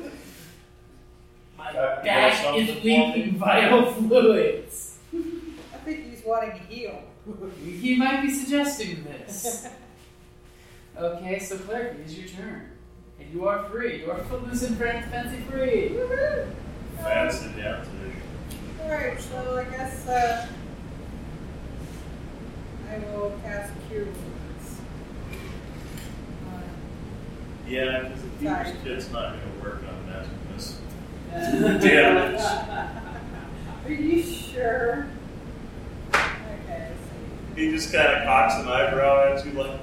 My 1.57 1.71
Uh, 1.71 2.03
back 2.05 2.55
is 2.57 2.69
leaking 2.85 3.33
me? 3.33 3.39
vital 3.39 3.93
fluids. 3.93 4.99
I 5.13 5.77
think 5.85 6.09
he's 6.11 6.25
wanting 6.25 6.53
to 6.53 6.59
heal. 6.67 7.03
He 7.65 7.97
might 7.97 8.23
be 8.23 8.31
suggesting 8.31 9.05
this. 9.05 9.69
Okay, 10.99 11.39
so 11.39 11.57
cleric, 11.59 11.97
it 12.01 12.07
is 12.07 12.19
your 12.19 12.27
turn. 12.29 12.71
And 13.21 13.33
you 13.33 13.47
are 13.47 13.69
free. 13.71 14.01
You 14.01 14.11
are 14.11 14.19
footloose 14.25 14.65
and 14.65 14.77
fancy 14.77 15.37
free. 15.49 15.97
Fancy 16.97 17.47
down 17.57 17.85
today. 17.85 18.17
Alright, 18.83 19.21
so 19.21 19.59
I 19.65 19.71
guess 19.71 20.09
uh, 20.09 20.49
I 22.91 22.99
will 22.99 23.39
cast 23.45 23.73
Cure 23.89 24.07
Wounds. 24.07 24.81
on 26.49 26.63
Yeah, 27.69 28.01
because 28.09 28.23
the 28.23 28.45
Sorry. 28.45 28.65
Peter's 28.65 28.83
kit's 28.83 29.13
not 29.13 29.35
gonna 29.35 29.63
work 29.63 29.83
on 29.89 30.07
that. 30.09 30.27
miss. 30.53 30.81
Damage. 31.31 31.81
Damage. 32.41 33.05
Are 33.87 33.93
you 33.93 34.21
sure? 34.21 35.07
Okay, 36.13 36.93
so 37.08 37.08
He 37.59 37.73
just 37.73 37.93
kind 37.93 38.07
of 38.07 38.23
cocks 38.25 38.55
an 38.55 38.69
eyebrow 38.69 39.35
at 39.35 39.45
you 39.45 39.51
like 39.51 39.81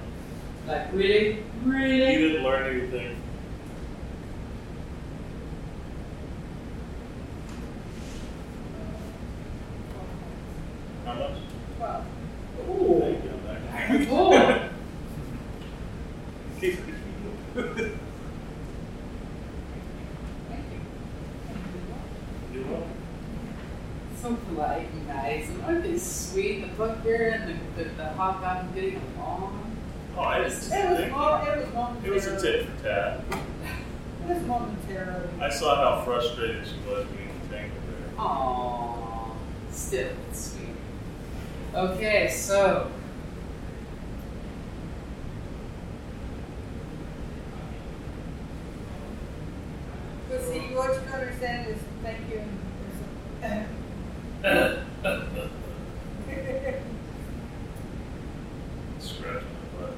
Like, 0.65 0.93
really? 0.93 1.43
Really 1.65 2.05
He 2.05 2.21
didn't 2.21 2.43
learn 2.43 2.73
anything. 2.73 3.17
How 11.03 11.13
much? 11.15 11.37
Twelve. 11.77 12.05
Ooh. 12.69 13.01
Thank 13.01 13.23
you. 13.25 13.31
Thank 13.45 13.91
you. 13.91 14.07
Thank 20.47 20.65
you. 20.71 20.79
You 22.53 22.61
know? 22.61 22.83
So 24.25 24.35
polite 24.47 24.89
and 24.91 25.07
nice. 25.07 25.47
And 25.49 25.61
aren't 25.65 25.83
they 25.83 25.99
sweet? 25.99 26.61
The 26.61 26.67
bugbear 26.69 27.29
and 27.29 27.59
the, 27.77 27.83
the, 27.83 27.89
the 27.91 28.09
hobgoblin 28.13 28.73
getting 28.73 28.99
along. 29.19 29.77
Oh, 30.17 30.21
I 30.21 30.39
didn't 30.39 30.47
It 30.47 30.53
was, 30.53 30.71
anything. 30.71 31.11
mo- 31.11 31.43
it 31.45 31.75
was 31.75 32.03
It 32.05 32.11
was 32.11 32.25
a 32.25 32.41
tit 32.41 32.65
for 32.65 32.83
tat. 32.83 33.21
It 33.29 34.29
was 34.33 34.41
momentarily. 34.47 35.29
I 35.39 35.49
saw 35.51 35.75
how 35.75 36.03
frustrated 36.03 36.65
she 36.65 36.73
was 36.89 37.05
being 37.09 37.39
tangled 37.51 37.83
there. 37.87 38.17
Aww. 38.17 39.35
Still, 39.71 40.09
it's 40.31 40.53
sweet. 40.53 40.69
Okay, 41.75 42.27
so. 42.31 42.89
But 50.29 50.41
see, 50.41 50.59
what 50.73 50.95
you 50.95 50.99
don't 51.01 51.13
understand 51.13 51.69
is 51.69 51.77
thank 52.01 52.21
you. 52.31 52.41
And 54.45 54.77
my 55.03 55.03
butt 55.03 55.21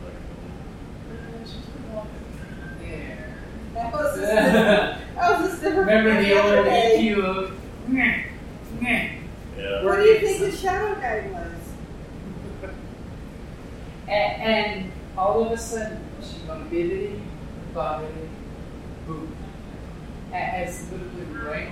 like 0.03 0.13
There. 2.79 3.35
a- 3.69 3.73
That 3.73 3.93
was 3.93 4.17
a 4.17 4.21
that 5.15 5.41
was 5.41 5.53
a 5.53 5.55
different. 5.55 5.77
Remember 5.77 6.21
the 6.21 6.41
old 6.41 6.65
day. 6.65 6.97
EQ 6.99 7.23
of. 7.23 7.51
Meh, 7.87 8.23
meh. 8.81 9.09
Yeah. 9.57 9.83
What 9.83 9.95
do 9.97 10.01
you 10.03 10.19
think 10.19 10.39
the 10.39 10.51
shadow 10.57 10.95
guy 10.95 11.27
was? 11.31 12.71
A- 14.07 14.11
And 14.11 14.91
all 15.17 15.45
of 15.45 15.51
a 15.51 15.57
sudden, 15.57 15.99
she 16.21 16.47
went 16.47 16.69
bibbity, 16.71 17.19
bobbity, 17.73 18.27
boop. 19.07 19.27
A- 20.31 20.35
As 20.35 20.85
literally 20.91 21.47
right 21.47 21.69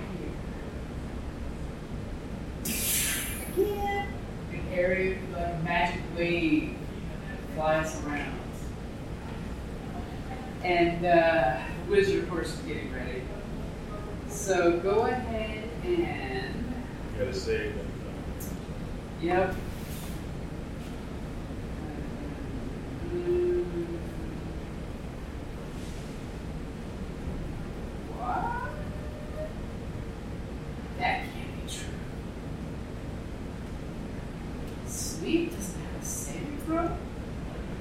here. 2.66 2.76
Again. 3.54 4.08
An 4.52 4.62
area 4.74 5.18
like 5.34 5.48
a 5.48 5.62
magic 5.64 6.02
wave 6.18 6.76
flies 7.56 8.02
around. 8.06 8.32
And 10.66 11.06
uh, 11.06 11.60
wizard, 11.88 12.24
of 12.24 12.30
course, 12.32 12.48
is 12.56 12.60
getting 12.62 12.92
ready. 12.92 13.22
So 14.30 14.80
go 14.80 15.06
ahead 15.06 15.70
and. 15.84 16.74
You 17.14 17.20
gotta 17.20 17.34
save 17.34 17.76
them. 17.76 17.88
Yep. 19.22 19.56
What? 28.18 28.72
That 31.00 31.20
can't 31.24 31.66
be 31.66 31.72
true. 31.72 31.86
Sleep 34.88 35.56
doesn't 35.56 35.82
have 35.82 36.02
a 36.02 36.06
saving 36.06 36.58
throw? 36.66 36.90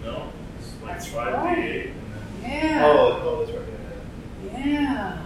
No, 0.02 0.30
it's 0.58 0.72
like 0.82 0.92
That's 0.98 1.08
5d8 1.08 1.44
right. 1.44 1.58
and 1.58 1.94
then 2.42 2.70
Yeah. 2.70 2.82
Oh, 2.84 3.22
oh, 3.24 3.44
that's 3.44 3.56
right. 3.58 3.68
yeah, 4.52 4.66
Yeah. 4.66 5.18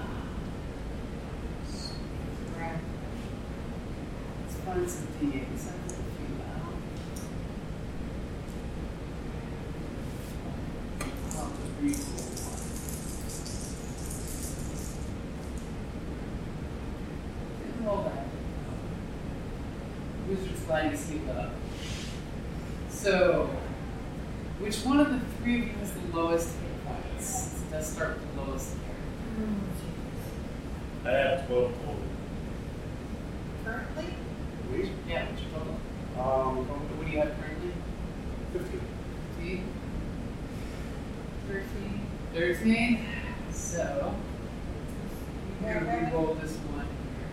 Right. 2.58 2.78
Let's 4.42 4.56
find 4.64 4.90
some 4.90 5.06
D8s. 5.20 5.66
I 5.66 5.72
have 5.72 5.86
a 5.86 5.90
few 5.90 6.30
now. 6.38 6.68
Oh, 11.36 11.50
the 11.56 11.86
recool 11.86 12.22
one. 12.44 12.62
Didn't 17.62 17.86
roll 17.86 18.02
that. 18.04 18.24
Wizard's 20.68 20.68
flying 20.68 20.96
sleep 20.96 21.28
up. 21.36 21.50
So, 22.90 23.48
which 24.60 24.76
one 24.84 25.00
of 25.00 25.10
the 25.10 25.18
three 25.36 25.60
of 25.62 25.66
you 25.68 25.72
has 25.74 25.92
the 25.92 26.00
lowest 26.16 26.48
hit 26.58 26.84
points? 26.86 27.54
It 27.54 27.70
does 27.72 27.86
start 27.86 28.18
with 28.18 28.34
the 28.34 28.40
lowest 28.42 28.74
here. 28.74 29.46
I 31.04 31.10
have 31.16 31.46
twelve 31.46 31.72
total. 31.78 31.94
Currently? 33.64 34.04
We? 34.72 34.90
Yeah, 35.08 35.26
what's 35.26 35.42
your 35.42 35.50
total? 35.52 35.74
Um, 36.18 36.66
What 36.68 37.06
do 37.06 37.12
you 37.12 37.18
have 37.18 37.32
currently? 37.38 37.72
50. 38.52 38.78
15? 39.38 39.64
13? 41.48 42.00
13? 42.34 43.06
So, 43.52 44.14
we're 45.62 45.68
Yeah, 45.68 45.74
going 45.84 46.02
right. 46.02 46.10
to 46.10 46.16
roll 46.16 46.34
this 46.34 46.56
one 46.56 46.86
here. 46.86 47.28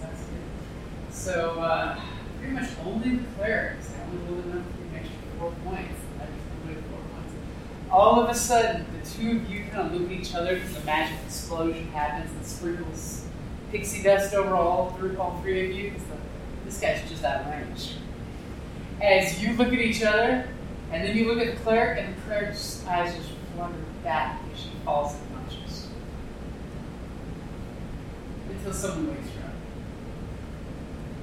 That's 0.00 0.22
good. 0.22 1.14
So, 1.14 1.60
uh, 1.60 2.00
pretty 2.38 2.54
much 2.54 2.68
only 2.84 3.16
the 3.16 3.24
clerics. 3.36 3.90
I 3.96 4.02
only 4.04 4.18
rolled 4.32 4.44
enough 4.46 4.66
to 4.66 4.72
get 4.72 4.86
an 4.86 4.94
extra 4.96 5.18
four 5.38 5.52
points. 5.64 6.00
I 6.18 6.20
just 6.26 6.38
only 6.62 6.74
four 6.74 7.00
points. 7.12 7.34
All 7.90 8.19
of 8.30 8.36
a 8.36 8.38
sudden, 8.38 8.86
the 9.00 9.10
two 9.10 9.38
of 9.38 9.50
you 9.50 9.64
kind 9.72 9.86
of 9.86 10.00
look 10.00 10.10
at 10.10 10.16
each 10.16 10.34
other, 10.34 10.58
the 10.58 10.84
magic 10.84 11.18
explosion 11.26 11.88
happens 11.88 12.30
and 12.30 12.46
sprinkles 12.46 13.24
pixie 13.72 14.02
dust 14.02 14.34
over 14.34 14.54
all 14.54 14.90
three, 14.98 15.16
all 15.16 15.40
three 15.42 15.70
of 15.70 15.76
you. 15.76 15.92
It's 15.94 16.08
like, 16.10 16.20
this 16.64 16.80
guy's 16.80 17.08
just 17.08 17.24
out 17.24 17.40
of 17.42 17.46
range. 17.48 17.96
As 19.02 19.42
you 19.42 19.54
look 19.54 19.68
at 19.68 19.78
each 19.78 20.02
other, 20.02 20.48
and 20.92 21.04
then 21.04 21.16
you 21.16 21.32
look 21.32 21.44
at 21.44 21.56
the 21.56 21.62
cleric, 21.62 22.04
and 22.04 22.16
the 22.16 22.20
cleric's 22.22 22.84
eyes 22.86 23.14
just 23.14 23.30
flutter 23.54 23.74
back 24.02 24.40
as 24.52 24.60
she 24.60 24.70
falls 24.84 25.14
unconscious. 25.14 25.88
Until 28.48 28.72
someone 28.72 29.16
wakes 29.16 29.28
her 29.34 29.46
up. 29.46 29.54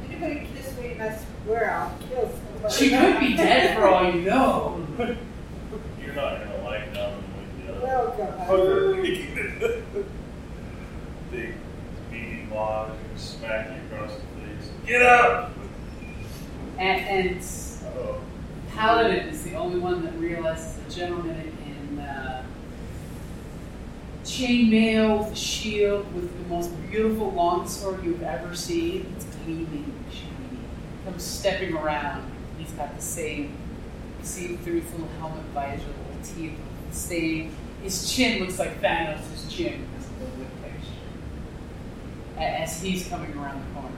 Anybody 0.09 0.47
kiss 0.55 0.77
me, 0.77 0.91
and 0.91 1.03
I 1.03 1.19
swear 1.45 1.71
I'll 1.71 1.97
kill 2.09 2.31
somebody. 2.53 2.73
She 2.73 2.89
could 2.89 3.19
be 3.19 3.35
dead 3.35 3.77
for 3.77 3.87
all 3.87 4.13
you 4.13 4.21
know. 4.21 4.87
You're 6.01 6.15
not 6.15 6.39
gonna 6.39 6.56
like 6.56 6.56
down 6.56 6.56
with 8.05 8.17
the 8.17 8.23
other. 8.23 8.95
Welcome. 8.95 10.09
Big 11.31 11.53
meaty 12.11 12.47
log 12.51 12.91
and 12.91 13.19
smack 13.19 13.69
you 13.69 13.95
across 13.95 14.11
the 14.15 14.41
face. 14.41 14.69
Get 14.85 15.01
up! 15.01 15.51
And, 16.77 17.01
and 17.01 17.41
Oh. 17.97 18.19
Paladin 18.75 19.29
is 19.29 19.43
the 19.43 19.55
only 19.55 19.79
one 19.79 20.03
that 20.03 20.13
realizes 20.19 20.75
the 20.83 20.91
gentleman 20.93 21.57
in 21.65 21.99
uh, 21.99 22.43
chainmail 24.23 25.19
with 25.19 25.33
a 25.33 25.35
shield 25.35 26.13
with 26.13 26.31
the 26.43 26.49
most 26.49 26.69
beautiful 26.89 27.31
longsword 27.31 28.03
you've 28.03 28.21
ever 28.23 28.53
seen. 28.55 29.11
It's 29.15 29.25
gleaming, 29.43 29.93
shiny. 30.11 30.59
Comes 31.05 31.23
stepping 31.23 31.75
around. 31.75 32.29
He's 32.57 32.71
got 32.71 32.95
the 32.95 33.01
same 33.01 33.55
see-through 34.21 34.81
little 34.91 35.07
helmet 35.19 35.43
visor, 35.53 35.85
little 35.85 36.35
teeth, 36.35 36.57
the 36.89 36.95
same. 36.95 37.55
His 37.87 38.13
chin 38.13 38.41
looks 38.41 38.59
like 38.59 38.81
Thanos' 38.81 39.49
chin 39.49 39.87
because 39.93 40.09
of 40.09 40.19
the 40.19 40.25
wood 40.37 40.49
texture. 40.61 40.91
As 42.37 42.81
he's 42.81 43.07
coming 43.07 43.31
around 43.37 43.61
the 43.65 43.79
corner. 43.79 43.95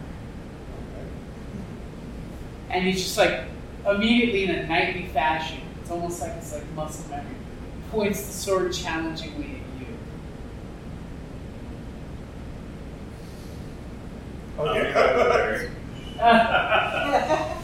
And 2.69 2.85
he's 2.85 3.01
just 3.01 3.17
like 3.17 3.45
immediately 3.89 4.43
in 4.43 4.51
a 4.51 4.67
knightly 4.67 5.07
fashion. 5.07 5.61
It's 5.81 5.89
almost 5.89 6.21
like 6.21 6.33
it's 6.33 6.53
like 6.53 6.71
muscle 6.73 7.09
memory. 7.09 7.33
Points 7.89 8.27
the 8.27 8.31
sword 8.31 8.73
challengingly 8.73 9.55
at 9.55 9.79
you. 9.81 9.87
Okay. 14.59 14.93
Okay. 14.93 15.71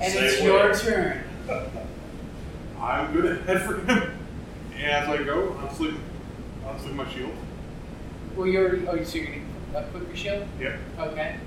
and 0.00 0.12
Say 0.12 0.26
it's 0.26 0.40
what? 0.40 0.48
your 0.48 0.74
turn. 0.74 1.22
I'm 2.80 3.14
gonna 3.14 3.36
head 3.42 3.62
for 3.62 3.76
him. 3.82 4.18
And 4.78 4.86
as 4.86 5.08
I 5.08 5.24
go, 5.24 5.56
I'm 5.60 5.74
slipping, 5.74 6.00
I'm 6.64 6.78
slipping 6.78 6.96
my 6.96 7.12
shield. 7.12 7.34
Well, 8.38 8.46
you're 8.46 8.88
oh, 8.88 9.02
so 9.02 9.18
you're 9.18 9.26
gonna 9.26 9.44
uh, 9.74 9.80
equip 9.88 10.06
your 10.06 10.16
shield. 10.16 10.46
Yep. 10.60 10.78
Okay. 11.00 11.40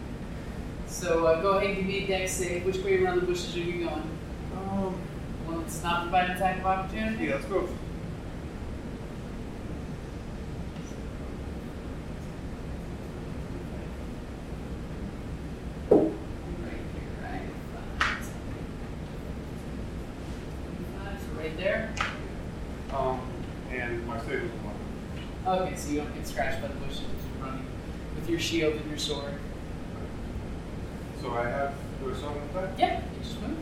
So 0.87 1.25
uh, 1.25 1.41
go 1.41 1.51
ahead 1.51 1.69
and 1.69 1.77
give 1.77 1.85
me 1.85 2.03
a 2.03 2.07
dex 2.07 2.33
save. 2.33 2.65
Which 2.65 2.79
way 2.79 3.01
around 3.01 3.21
the 3.21 3.25
bushes 3.25 3.55
are 3.55 3.59
you 3.59 3.85
going? 3.85 4.03
Um, 4.57 5.01
Well, 5.47 5.61
it's 5.61 5.81
not 5.81 6.01
provide 6.01 6.31
an 6.31 6.35
attack 6.35 6.59
of 6.59 6.65
opportunity. 6.65 7.25
yeah, 7.25 7.35
let's 7.35 7.45
go. 7.45 7.69
Right 15.89 15.99
here, 16.93 17.09
right? 17.23 17.41
Five. 17.99 18.29
Five, 20.97 21.19
so 21.19 21.39
right 21.41 21.57
there. 21.57 21.93
Um, 22.93 23.21
and 23.71 24.05
my 24.07 24.19
save 24.21 24.43
is 24.43 24.51
one. 24.63 24.75
Okay, 25.61 25.75
so 25.75 25.91
you 25.91 26.01
don't 26.01 26.13
get 26.13 26.27
scratched 26.27 26.61
by 26.61 26.67
the 26.67 26.73
bushes. 26.75 27.01
You're 27.01 27.47
running 27.47 27.65
shield 28.51 28.73
and 28.73 28.89
your 28.89 28.97
sword. 28.97 29.33
So 31.21 31.33
I 31.33 31.47
have, 31.47 31.73
do 32.03 32.13
something 32.13 32.41
with 32.41 32.53
that? 32.53 32.77
Yeah, 32.77 33.01
just 33.17 33.39
move. 33.41 33.55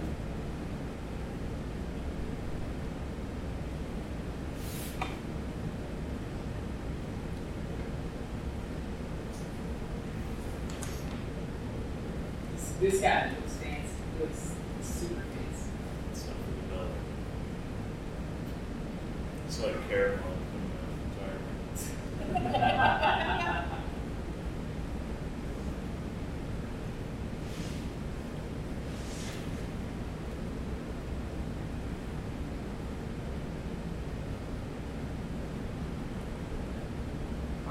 This, 12.56 12.72
this 12.80 13.02
guy 13.02 13.30
looks 13.30 13.54
fancy. 13.58 13.94
He 14.18 14.24
looks 14.24 14.56
super 14.82 15.22
fancy. 15.22 15.70
It's 16.12 16.26
not 16.26 16.36
really 16.48 16.66
done. 16.76 16.94
It's 19.46 19.60
like 19.62 19.88
caramel 19.88 20.34
coming 20.50 20.72
out 20.74 20.90
of 20.90 20.98
retirement. 21.14 22.80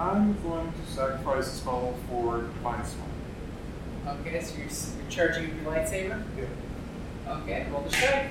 I'm 0.01 0.41
going 0.43 0.73
to 0.73 0.88
sacrifice 0.99 1.47
a 1.47 1.51
spell 1.51 1.95
for 2.09 2.39
Divine 2.41 2.85
Smite. 2.85 4.19
Okay, 4.21 4.43
so 4.43 4.57
you're, 4.57 4.67
you're 4.67 5.09
charging 5.09 5.45
with 5.45 5.63
your 5.63 5.73
lightsaber? 5.73 6.25
Yep. 6.37 6.49
Okay, 7.29 7.67
roll 7.71 7.83
the 7.83 7.91
strike. 7.91 8.31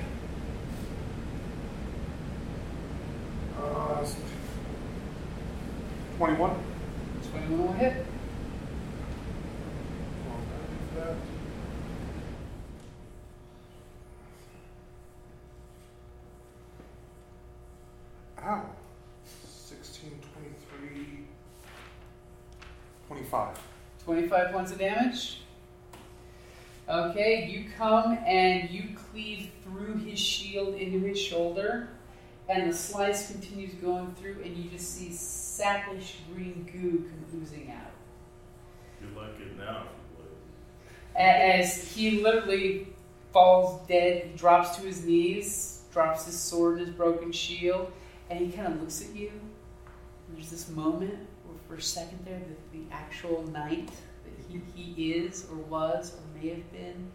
Uh, 3.58 4.04
21. 6.18 6.56
21 7.30 7.66
will 7.66 7.72
hit. 7.72 8.04
Ow. 18.44 18.66
16, 19.24 20.10
23, 20.80 21.24
25. 23.08 23.58
25 24.26 24.52
points 24.52 24.72
of 24.72 24.78
damage. 24.78 25.38
Okay, 26.88 27.46
you 27.46 27.66
come 27.76 28.18
and 28.26 28.68
you 28.68 28.96
cleave 28.96 29.50
through 29.62 29.98
his 29.98 30.18
shield 30.18 30.74
into 30.74 30.98
his 31.06 31.20
shoulder, 31.20 31.90
and 32.48 32.68
the 32.68 32.74
slice 32.74 33.30
continues 33.30 33.74
going 33.74 34.12
through, 34.14 34.42
and 34.42 34.56
you 34.56 34.68
just 34.70 34.96
see 34.96 35.12
sappish 35.12 36.16
green 36.32 36.68
goo 36.72 37.08
come 37.08 37.40
oozing 37.40 37.70
out. 37.70 37.92
Good 39.00 39.14
luck 39.14 39.38
getting 39.38 39.60
out 39.60 39.86
if 40.16 40.18
you 40.18 41.22
As 41.22 41.92
he 41.92 42.22
literally 42.22 42.88
falls 43.32 43.86
dead, 43.86 44.30
he 44.32 44.36
drops 44.36 44.76
to 44.78 44.82
his 44.82 45.04
knees, 45.04 45.82
drops 45.92 46.26
his 46.26 46.36
sword 46.36 46.78
and 46.78 46.88
his 46.88 46.96
broken 46.96 47.30
shield, 47.30 47.92
and 48.30 48.40
he 48.40 48.50
kind 48.50 48.72
of 48.72 48.80
looks 48.80 49.00
at 49.00 49.14
you. 49.14 49.30
There's 50.30 50.50
this 50.50 50.68
moment 50.70 51.14
where, 51.46 51.58
for 51.68 51.74
a 51.74 51.82
second 51.82 52.24
there, 52.24 52.40
that 52.40 52.72
the 52.72 52.82
actual 52.90 53.46
knight 53.48 53.90
he, 54.48 54.60
he 54.74 55.12
is, 55.12 55.46
or 55.50 55.56
was, 55.56 56.14
or 56.14 56.40
may 56.40 56.48
have 56.50 56.72
been, 56.72 57.10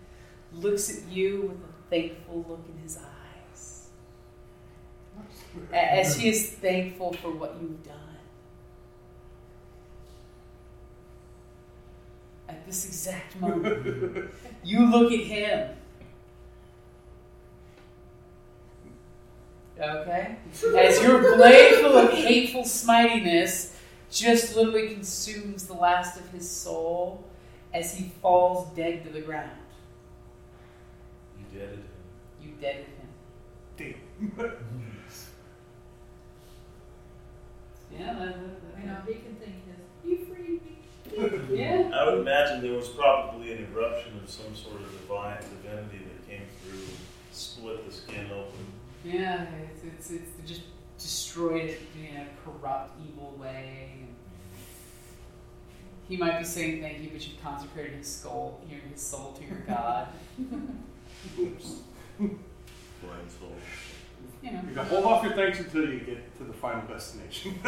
looks 0.53 0.95
at 0.95 1.11
you 1.11 1.41
with 1.41 1.57
a 1.57 1.89
thankful 1.89 2.45
look 2.47 2.63
in 2.67 2.81
his 2.81 2.97
eyes. 2.97 3.89
As 5.71 6.17
he 6.17 6.29
is 6.29 6.51
thankful 6.51 7.13
for 7.13 7.31
what 7.31 7.57
you've 7.61 7.83
done. 7.83 7.97
At 12.49 12.65
this 12.65 12.85
exact 12.85 13.39
moment. 13.39 14.29
You 14.65 14.89
look 14.89 15.11
at 15.11 15.19
him. 15.19 15.75
Okay? 19.77 20.37
As 20.77 21.03
your 21.03 21.35
blade 21.35 21.75
full 21.81 21.97
of 21.97 22.13
hateful 22.13 22.63
smitiness 22.63 23.72
just 24.13 24.55
literally 24.55 24.93
consumes 24.93 25.65
the 25.65 25.73
last 25.73 26.19
of 26.19 26.29
his 26.29 26.49
soul 26.49 27.23
as 27.73 27.95
he 27.95 28.11
falls 28.21 28.67
dead 28.75 29.03
to 29.03 29.09
the 29.09 29.21
ground. 29.21 29.49
You 31.39 31.59
deaded 31.59 31.79
him. 31.79 31.85
You 32.41 32.49
deaded 32.61 32.85
him. 32.85 33.09
Damn. 33.77 33.95
yeah, 37.91 38.13
that, 38.13 38.19
know 38.19 38.49
that. 38.85 39.05
Deacon 39.05 39.37
you 40.05 40.25
freed 40.25 40.61
me. 40.63 41.55
yeah. 41.57 41.89
I 41.93 42.05
would 42.05 42.19
imagine 42.19 42.61
there 42.61 42.73
was 42.73 42.89
probably 42.89 43.53
an 43.53 43.67
eruption 43.73 44.19
of 44.21 44.29
some 44.29 44.55
sort 44.55 44.81
of 44.81 44.91
divine 44.91 45.37
divinity 45.41 46.05
that 46.05 46.29
came 46.29 46.47
through, 46.61 46.79
and 46.79 46.97
split 47.31 47.85
the 47.87 47.93
skin 47.93 48.27
open. 48.31 48.65
Yeah, 49.03 49.45
it's, 49.73 49.83
it's, 49.83 50.11
it's 50.11 50.49
just 50.49 50.61
destroyed 51.03 51.65
it 51.65 51.81
in 51.95 52.15
a 52.17 52.27
corrupt, 52.43 52.91
evil 53.05 53.35
way. 53.39 53.91
He 56.07 56.17
might 56.17 56.39
be 56.39 56.45
saying 56.45 56.81
thank 56.81 57.01
you, 57.01 57.09
but 57.11 57.25
you've 57.27 57.41
consecrated 57.41 57.97
his 57.97 58.07
skull, 58.07 58.61
your 58.69 58.79
his 58.79 59.01
soul 59.01 59.33
to 59.33 59.45
your 59.45 59.59
god. 59.67 60.07
Oops. 61.39 61.75
Blind 62.17 63.31
soul. 63.39 63.51
You 64.41 64.51
know. 64.51 64.61
You 64.67 64.75
can 64.75 64.85
hold 64.85 65.05
off 65.05 65.23
your 65.23 65.33
thanks 65.33 65.59
until 65.59 65.89
you 65.89 65.99
get 66.01 66.37
to 66.37 66.43
the 66.43 66.53
final 66.53 66.85
destination. 66.87 67.59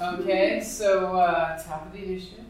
Okay, 0.00 0.60
so 0.60 1.16
uh, 1.16 1.60
top 1.62 1.86
of 1.86 1.92
the 1.92 2.04
initiative. 2.04 2.44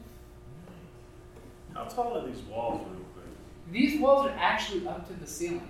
How 1.75 1.85
tall 1.85 2.19
are 2.19 2.27
these 2.27 2.43
walls, 2.43 2.87
real 2.91 3.05
quick? 3.15 3.27
These 3.71 4.01
walls 4.01 4.27
are 4.27 4.35
actually 4.39 4.87
up 4.89 5.07
to 5.09 5.15
the 5.15 5.27
ceiling. 5.27 5.69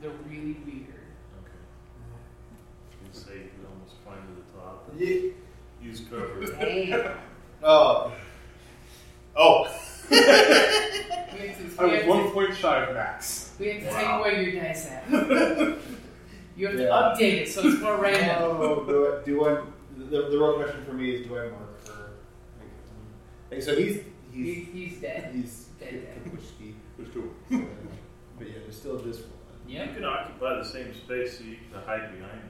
They're 0.00 0.10
really 0.28 0.56
weird. 0.64 0.86
Okay. 1.42 1.58
I 3.02 3.08
was 3.12 3.22
gonna 3.24 3.36
say 3.36 3.42
you 3.92 3.98
could 4.04 4.04
almost 4.04 4.04
climb 4.04 4.22
to 4.26 4.34
the 4.34 4.58
top. 4.58 4.90
Yeah. 4.96 5.30
Use 5.82 6.00
cover. 6.08 7.16
Oh. 7.62 8.12
Oh. 9.36 9.68
We 10.10 10.18
I 11.78 11.84
we 11.84 11.92
was 11.92 12.00
have 12.02 12.08
one 12.08 12.30
point 12.32 12.54
shy 12.56 12.84
of 12.84 12.94
max. 12.94 13.54
we 13.58 13.68
have 13.68 13.82
to 13.82 13.90
take 13.96 14.08
away 14.08 14.44
your 14.44 14.62
dice 14.62 14.90
app. 14.90 15.08
You 16.56 16.66
have 16.66 16.76
to 16.76 16.84
update 16.84 17.42
it 17.42 17.48
so 17.48 17.66
it's 17.66 17.80
more 17.80 17.96
random. 17.96 18.56
Oh, 18.60 18.84
do 18.86 19.06
I, 19.06 19.24
do 19.24 19.44
I, 19.46 19.62
the, 19.96 20.28
the 20.28 20.36
real 20.38 20.54
question 20.54 20.84
for 20.84 20.92
me 20.92 21.12
is 21.12 21.26
do 21.26 21.38
I 21.38 21.48
mark 21.48 21.86
her? 21.88 22.10
Like, 23.50 23.62
so 23.62 23.74
he's, 23.76 24.00
He, 24.32 24.42
he's, 24.54 24.66
he's 24.72 25.00
dead. 25.00 25.32
he's 25.34 25.66
Dead, 25.78 26.04
dead. 26.04 26.32
whiskey. 26.36 26.74
There's 26.98 27.10
two. 27.14 27.32
But 27.48 28.46
yeah, 28.48 28.54
there's 28.62 28.76
still 28.76 28.98
this 28.98 29.20
one. 29.20 29.30
You 29.66 29.78
can 29.94 30.04
occupy 30.04 30.56
the 30.58 30.64
same 30.64 30.92
space 30.94 31.38
so 31.38 31.44
you 31.44 31.56
can 31.72 31.80
hide 31.86 32.12
behind 32.14 32.40
it. 32.40 32.49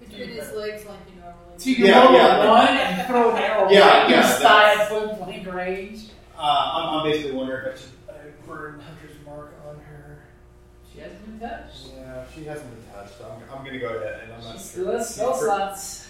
Between 0.00 0.28
his 0.28 0.52
legs 0.52 0.84
like 0.86 0.98
you 1.14 1.20
normally 1.20 1.58
So 1.58 1.70
you 1.70 1.76
can 1.76 1.84
Yeah, 1.86 2.04
roll 2.04 2.12
yeah. 2.14 2.44
a 2.44 2.48
one 2.50 2.68
and 2.68 3.06
throw 3.08 3.30
an 3.34 3.42
arrow 3.42 3.70
Yeah, 3.70 3.80
right 3.88 4.04
in 4.04 4.10
your 4.10 4.18
yeah, 4.20 4.28
side 4.28 4.42
that's- 4.78 4.92
at 4.92 5.16
point 5.18 5.18
blank 5.44 5.54
range. 5.54 6.10
Uh, 6.38 6.40
I'm, 6.74 6.98
I'm 6.98 7.04
basically 7.10 7.32
wondering 7.32 7.66
if 7.66 7.74
I 7.74 7.78
should 7.80 7.90
uh, 8.10 8.46
burn 8.46 8.80
Hunter's 8.80 9.16
mark 9.24 9.54
on 9.66 9.76
her. 9.80 10.18
She 10.92 11.00
hasn't 11.00 11.24
been 11.24 11.48
touched. 11.48 11.88
Yeah, 11.96 12.24
she 12.34 12.44
hasn't 12.44 12.70
been 12.74 12.92
touched. 12.92 13.18
So 13.18 13.24
I'm, 13.24 13.58
I'm 13.58 13.64
gonna 13.64 13.78
go 13.78 13.88
ahead 13.96 14.20
and 14.24 14.32
I'm 14.34 14.44
not 14.44 14.52
She 14.52 14.58
sure. 14.58 14.66
still 14.68 14.92
has 14.98 15.14
spell 15.14 15.32
She's- 15.32 15.44
slots. 15.44 16.08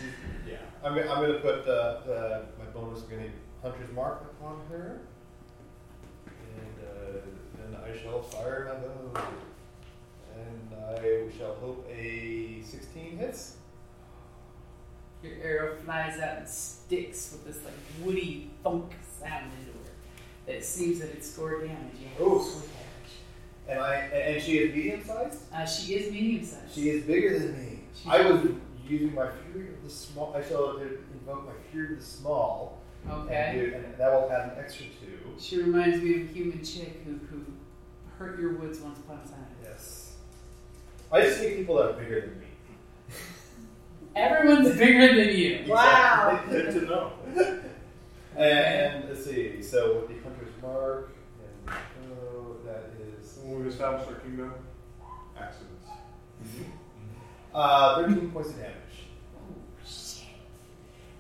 Yeah, 0.48 0.56
I'm, 0.82 0.94
gonna- 0.96 1.08
I'm 1.10 1.20
gonna 1.24 1.38
put 1.38 1.60
uh, 1.68 2.00
the, 2.06 2.42
my 2.58 2.64
bonus 2.74 3.02
gonna 3.02 3.28
Hunter's 3.62 3.92
mark 3.94 4.22
upon 4.22 4.60
her, 4.70 5.00
and 6.26 6.76
uh, 6.86 7.18
then 7.58 7.76
I 7.82 7.96
shall 7.96 8.20
fire 8.22 8.68
my 8.68 8.80
bow, 9.20 9.22
and 10.36 10.70
I 10.98 11.36
shall 11.38 11.54
hope 11.54 11.88
a 11.90 12.62
16 12.64 13.16
hits. 13.18 13.56
Your 15.22 15.32
arrow 15.42 15.76
flies 15.84 16.18
out 16.20 16.38
and 16.38 16.48
sticks 16.48 17.32
with 17.32 17.44
this 17.46 17.64
like 17.64 17.74
woody 18.04 18.50
funk 18.62 18.92
sound 19.20 19.50
into 19.60 19.72
her. 19.72 19.84
That 20.46 20.64
seems 20.64 21.00
that 21.00 21.10
it 21.10 21.24
scored 21.24 21.62
damage. 21.66 21.78
Yeah, 22.00 22.08
Oh. 22.20 22.40
it 22.40 22.52
damage. 22.52 22.62
And 23.68 23.80
I 23.80 23.94
and 23.96 24.42
she 24.42 24.58
is 24.58 24.74
medium 24.74 25.04
sized. 25.04 25.52
Uh, 25.52 25.66
she 25.66 25.94
is 25.94 26.12
medium 26.12 26.44
sized. 26.44 26.74
She 26.74 26.90
is 26.90 27.04
bigger 27.04 27.38
than 27.38 27.56
me. 27.58 27.80
She- 27.94 28.08
I 28.08 28.30
was 28.30 28.46
using 28.86 29.14
my 29.14 29.28
fury 29.52 29.68
of 29.70 29.82
the 29.82 29.90
small. 29.90 30.34
I 30.36 30.42
shall 30.46 30.76
invoke 30.76 31.46
my 31.46 31.52
fury 31.72 31.94
of 31.94 31.98
the 32.00 32.04
small. 32.06 32.80
Okay. 33.08 33.34
And, 33.34 33.60
do, 33.60 33.74
and 33.76 33.98
that 33.98 34.12
will 34.12 34.30
add 34.30 34.50
an 34.52 34.58
extra 34.58 34.86
two. 34.86 35.18
She 35.40 35.60
reminds 35.62 36.02
me 36.02 36.22
of 36.22 36.30
a 36.30 36.32
human 36.32 36.64
chick 36.64 37.02
who, 37.04 37.12
who 37.30 37.44
hurt 38.18 38.38
your 38.40 38.54
woods 38.54 38.80
once 38.80 38.98
upon 39.00 39.16
a 39.24 39.28
time. 39.28 39.46
Yes. 39.62 40.14
I 41.12 41.22
just 41.22 41.40
hate 41.40 41.56
people 41.58 41.76
that 41.76 41.90
are 41.90 41.92
bigger 41.92 42.20
than 42.22 42.40
me. 42.40 42.46
Everyone's 44.16 44.76
bigger 44.78 45.14
than 45.14 45.36
you. 45.36 45.64
Wow. 45.68 46.40
Good 46.50 46.72
to 46.72 46.80
know. 46.86 47.12
And 48.36 49.08
let's 49.08 49.24
see. 49.24 49.62
So 49.62 50.00
with 50.00 50.08
the 50.08 50.14
hunter's 50.22 50.52
mark, 50.62 51.10
and 51.68 51.76
oh, 52.22 52.56
that 52.64 52.92
is 53.20 53.38
When 53.42 53.62
we 53.62 53.68
established 53.68 54.08
our 54.08 54.14
kingdom, 54.16 54.54
accidents. 55.38 55.86
uh, 57.54 57.96
thirteen 57.96 58.30
points 58.30 58.50
of 58.50 58.56
damage. 58.56 58.72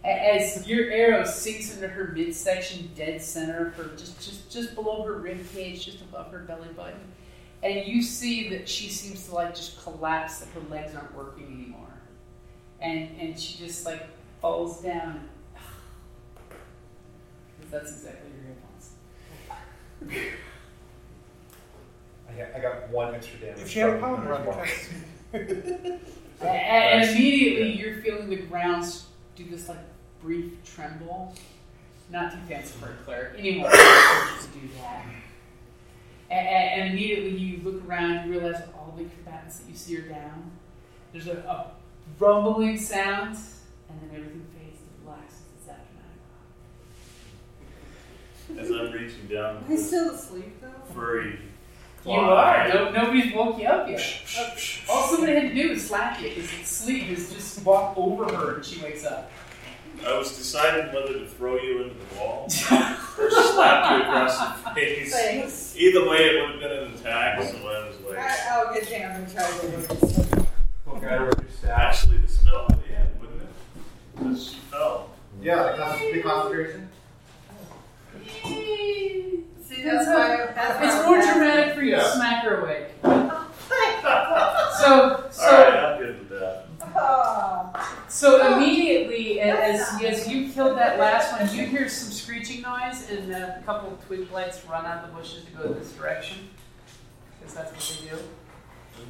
As 0.04 0.66
your 0.68 0.88
arrow 0.90 1.24
sinks 1.24 1.74
into 1.74 1.88
her 1.88 2.12
midsection, 2.14 2.88
dead 2.94 3.20
center, 3.20 3.72
for 3.72 3.88
just, 3.96 4.20
just 4.24 4.48
just 4.50 4.74
below 4.76 5.02
her 5.02 5.14
rib 5.14 5.40
cage, 5.52 5.84
just 5.84 6.00
above 6.00 6.30
her 6.30 6.38
belly 6.40 6.68
button, 6.76 7.00
and 7.64 7.86
you 7.88 8.00
see 8.02 8.48
that 8.50 8.68
she 8.68 8.88
seems 8.88 9.26
to 9.26 9.34
like 9.34 9.54
just 9.56 9.82
collapse, 9.82 10.38
that 10.38 10.48
her 10.50 10.60
legs 10.70 10.94
aren't 10.94 11.12
working 11.16 11.46
anymore, 11.46 11.85
and 12.80 13.10
and 13.20 13.38
she 13.38 13.58
just 13.58 13.84
like 13.84 14.06
falls 14.40 14.82
down. 14.82 15.28
And 17.62 17.70
that's 17.70 17.90
exactly 17.90 18.30
your 18.30 18.54
response. 18.54 20.30
I 22.28 22.32
got, 22.36 22.54
I 22.54 22.58
got 22.60 22.90
one 22.90 23.14
extra 23.14 23.38
damage. 23.38 23.62
If 23.62 23.70
she 23.70 23.78
had 23.78 23.90
a 23.90 23.98
from 23.98 24.00
power 24.00 24.16
Hunter's 24.34 24.46
run, 25.32 25.86
mark. 25.86 26.00
And, 26.40 26.50
and 26.50 27.10
immediately 27.10 27.72
you're 27.72 28.02
feeling 28.02 28.28
the 28.28 28.36
ground 28.36 28.84
do 29.36 29.44
this 29.44 29.68
like 29.68 29.78
brief 30.20 30.52
tremble. 30.64 31.34
Not 32.10 32.32
too 32.32 32.38
fancy 32.48 32.74
for 32.78 32.90
a 32.90 32.94
cleric 33.04 33.38
anymore. 33.38 33.70
to 33.70 33.76
do 33.76 34.68
that. 34.76 35.04
And, 36.30 36.46
and, 36.48 36.80
and 36.82 36.92
immediately 36.92 37.36
you 37.38 37.62
look 37.62 37.86
around, 37.88 38.26
you 38.26 38.38
realize 38.38 38.62
all 38.74 38.94
the 38.96 39.04
combatants 39.04 39.58
that 39.58 39.70
you 39.70 39.76
see 39.76 39.96
are 39.98 40.08
down. 40.08 40.50
There's 41.12 41.26
a, 41.26 41.38
a 41.38 41.72
rumbling 42.18 42.78
sound, 42.78 43.36
and 43.88 44.00
then 44.00 44.10
everything 44.14 44.46
fades 44.58 44.78
to 44.78 45.04
black 45.04 45.28
since 45.28 45.42
it's 45.60 45.68
after 45.68 45.94
nine 48.56 48.58
o'clock. 48.58 48.64
As 48.64 48.70
I'm 48.70 48.92
reaching 48.92 49.26
down, 49.28 49.56
Am 49.58 49.64
I 49.66 49.68
with 49.70 49.86
still 49.86 50.10
asleep 50.14 50.60
though? 50.60 50.94
furry. 50.94 51.32
You 52.04 52.12
claw 52.12 52.34
are. 52.36 52.58
hand, 52.60 52.72
No, 52.74 52.90
nobody's 52.92 53.34
woke 53.34 53.58
you 53.58 53.66
up 53.66 53.88
yet. 53.88 54.00
All 54.88 55.08
somebody 55.08 55.32
had 55.34 55.48
to 55.48 55.54
do 55.54 55.70
was 55.70 55.86
slap 55.88 56.20
you 56.22 56.28
because 56.28 56.48
sleep 56.66 57.08
is 57.08 57.32
just 57.32 57.64
walk 57.64 57.96
over 57.98 58.24
her 58.32 58.54
and 58.56 58.64
she 58.64 58.80
wakes 58.80 59.04
up. 59.04 59.30
I 60.06 60.16
was 60.16 60.36
deciding 60.36 60.94
whether 60.94 61.14
to 61.14 61.26
throw 61.26 61.56
you 61.56 61.82
into 61.84 61.94
the 61.96 62.14
wall 62.20 62.44
or 62.48 63.30
slap 63.30 63.90
you 63.90 64.02
across 64.02 64.38
the 64.38 64.70
face. 64.74 65.12
Thanks. 65.12 65.74
Either 65.76 66.08
way, 66.08 66.18
it 66.18 66.40
would 66.42 66.50
have 66.52 66.60
been 66.60 66.70
an 66.84 66.92
attack, 66.94 67.42
so 67.42 67.56
I 67.56 67.88
was 67.88 67.96
like, 68.08 68.18
I, 68.18 68.36
I'll 68.50 68.72
get 68.74 68.88
down 68.88 69.10
and 69.22 69.32
try 69.32 69.50
to 69.50 69.60
do 69.62 69.76
this. 69.78 70.15
Okay, 71.06 71.24
with 71.24 71.40
your 71.40 71.50
staff. 71.52 71.78
actually, 71.78 72.18
the 72.18 72.26
spell 72.28 72.66
would 72.68 72.78
end, 72.92 73.08
wouldn't 73.20 73.42
it? 73.42 73.48
Because 74.16 74.50
she 74.50 74.56
fell. 74.56 75.10
Yeah, 75.40 75.70
the, 75.70 75.78
con- 75.78 75.98
the 76.12 76.22
concentration. 76.22 76.88
See, 78.34 79.82
That's 79.84 80.04
that's 80.04 80.06
why. 80.08 80.52
That's 80.54 80.96
It's 80.96 81.06
more 81.06 81.20
dramatic 81.20 81.74
for 81.76 81.82
you 81.82 81.92
to 81.92 81.96
Yeah. 81.98 82.14
smack 82.14 82.44
her 82.44 82.62
awake. 82.62 82.88
So, 84.78 85.24
so, 85.30 85.42
Alright, 85.42 85.74
I'm 85.74 85.98
good 85.98 86.18
with 86.18 86.28
that. 86.38 86.66
Oh. 86.94 88.04
so 88.08 88.54
immediately 88.54 89.40
as, 89.40 89.80
as 90.04 90.28
you 90.28 90.50
killed 90.50 90.76
that 90.76 90.98
last 90.98 91.32
one, 91.32 91.52
you 91.56 91.66
hear 91.66 91.88
some 91.88 92.12
screeching 92.12 92.60
noise 92.62 93.10
and 93.10 93.32
a 93.32 93.62
couple 93.64 93.92
of 93.92 94.06
twig 94.06 94.28
blights 94.30 94.64
run 94.68 94.84
out 94.84 95.02
of 95.02 95.10
the 95.10 95.16
bushes 95.16 95.44
to 95.44 95.50
go 95.52 95.62
in 95.72 95.78
this 95.78 95.92
direction. 95.92 96.48
Because 97.40 97.54
that's 97.54 97.72
what 97.72 97.98
they 98.04 98.10
do. 98.16 98.22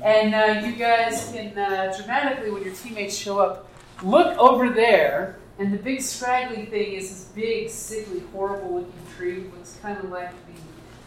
And 0.03 0.35
uh, 0.35 0.67
you 0.67 0.73
guys 0.75 1.33
can 1.33 1.57
uh, 1.59 1.93
dramatically, 1.97 2.51
when 2.51 2.63
your 2.63 2.75
teammates 2.75 3.17
show 3.17 3.39
up, 3.39 3.69
look 4.03 4.37
over 4.39 4.71
there, 4.71 5.39
and 5.59 5.73
the 5.73 5.79
big 5.79 6.03
scraggly 6.03 6.67
thing 6.67 6.93
is 6.93 7.09
this 7.09 7.25
big, 7.35 7.71
sickly, 7.71 8.23
horrible 8.33 8.75
looking 8.75 8.93
tree. 9.17 9.45
Looks 9.57 9.79
kind 9.81 9.99
of 9.99 10.11
like 10.11 10.31
the 10.31 10.53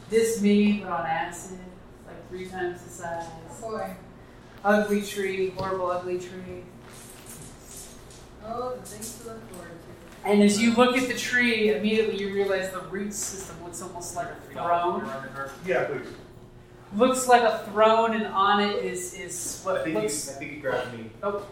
this 0.10 0.42
mini 0.42 0.80
but 0.80 0.92
on 0.92 1.06
acid. 1.06 1.60
Like 2.08 2.30
three 2.30 2.48
times 2.48 2.82
the 2.82 2.90
size. 2.90 3.28
Boy. 3.62 3.96
Ugly 4.64 5.04
tree, 5.04 5.52
horrible, 5.52 5.92
ugly 5.92 6.18
tree. 6.18 6.64
Oh, 8.46 8.76
the 8.76 8.82
things 8.82 9.20
to 9.20 9.28
look 9.28 9.52
forward 9.52 9.70
to. 9.70 10.30
And 10.30 10.42
as 10.42 10.62
you 10.62 10.74
look 10.74 10.98
at 10.98 11.08
the 11.08 11.14
tree, 11.14 11.74
immediately 11.74 12.20
you 12.20 12.34
realize 12.34 12.72
the 12.72 12.82
root 12.82 13.14
system 13.14 13.56
looks 13.64 13.82
almost 13.82 14.16
like 14.16 14.28
a 14.28 14.52
throne. 14.52 15.08
Yeah, 15.66 15.86
please. 15.86 16.08
Looks 16.96 17.28
like 17.28 17.44
a 17.44 17.60
throne, 17.72 18.14
and 18.14 18.26
on 18.28 18.62
it 18.62 18.84
is 18.84 19.14
is 19.14 19.64
I 19.64 19.72
what 19.72 19.84
think, 19.84 20.00
he, 20.00 20.06
I 20.06 20.08
think 20.08 20.52
he 20.52 20.58
grabbed 20.58 20.98
me. 20.98 21.12
Oh. 21.22 21.46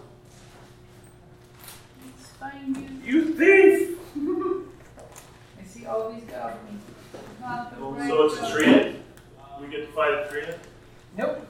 Let's 2.05 2.29
find 2.31 2.75
you. 2.75 3.13
You 3.13 3.33
thief! 3.35 3.99
I 5.61 5.63
see 5.63 5.85
all 5.85 6.11
these 6.11 6.23
goblins. 6.23 6.83
Not 7.39 7.75
the 7.75 7.83
oh, 7.83 7.91
right 7.91 8.09
So 8.09 8.25
it's 8.25 8.41
a 8.41 8.51
tree? 8.51 8.95
We 9.61 9.67
get 9.67 9.87
to 9.87 9.93
fight 9.93 10.13
a 10.13 10.27
tree? 10.29 10.53
Nope. 11.17 11.47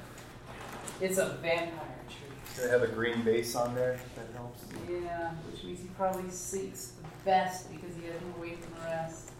It's 1.00 1.18
a 1.18 1.38
vampire 1.42 1.96
tree. 2.10 2.58
Gonna 2.58 2.70
have 2.70 2.84
a 2.84 2.94
green 2.94 3.22
base 3.24 3.56
on 3.56 3.74
there. 3.74 4.00
That 4.16 4.28
helps. 4.36 4.64
Yeah, 4.90 5.32
which 5.50 5.64
means 5.64 5.80
he 5.80 5.88
probably 5.90 6.30
sinks 6.30 6.94
the 7.02 7.08
best 7.24 7.72
because 7.72 7.96
he 7.96 8.08
has 8.08 8.20
him 8.20 8.34
away 8.38 8.56
from 8.56 8.74
the 8.74 8.82
rest. 8.82 9.32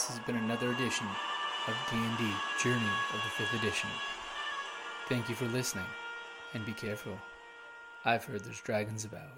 This 0.00 0.16
has 0.16 0.24
been 0.24 0.36
another 0.36 0.70
edition 0.70 1.06
of 1.66 1.74
D&D 1.90 2.32
Journey 2.62 2.80
of 3.12 3.20
the 3.20 3.44
5th 3.44 3.60
Edition. 3.60 3.90
Thank 5.10 5.28
you 5.28 5.34
for 5.34 5.44
listening, 5.46 5.84
and 6.54 6.64
be 6.64 6.72
careful. 6.72 7.18
I've 8.06 8.24
heard 8.24 8.42
there's 8.42 8.62
dragons 8.62 9.04
about. 9.04 9.28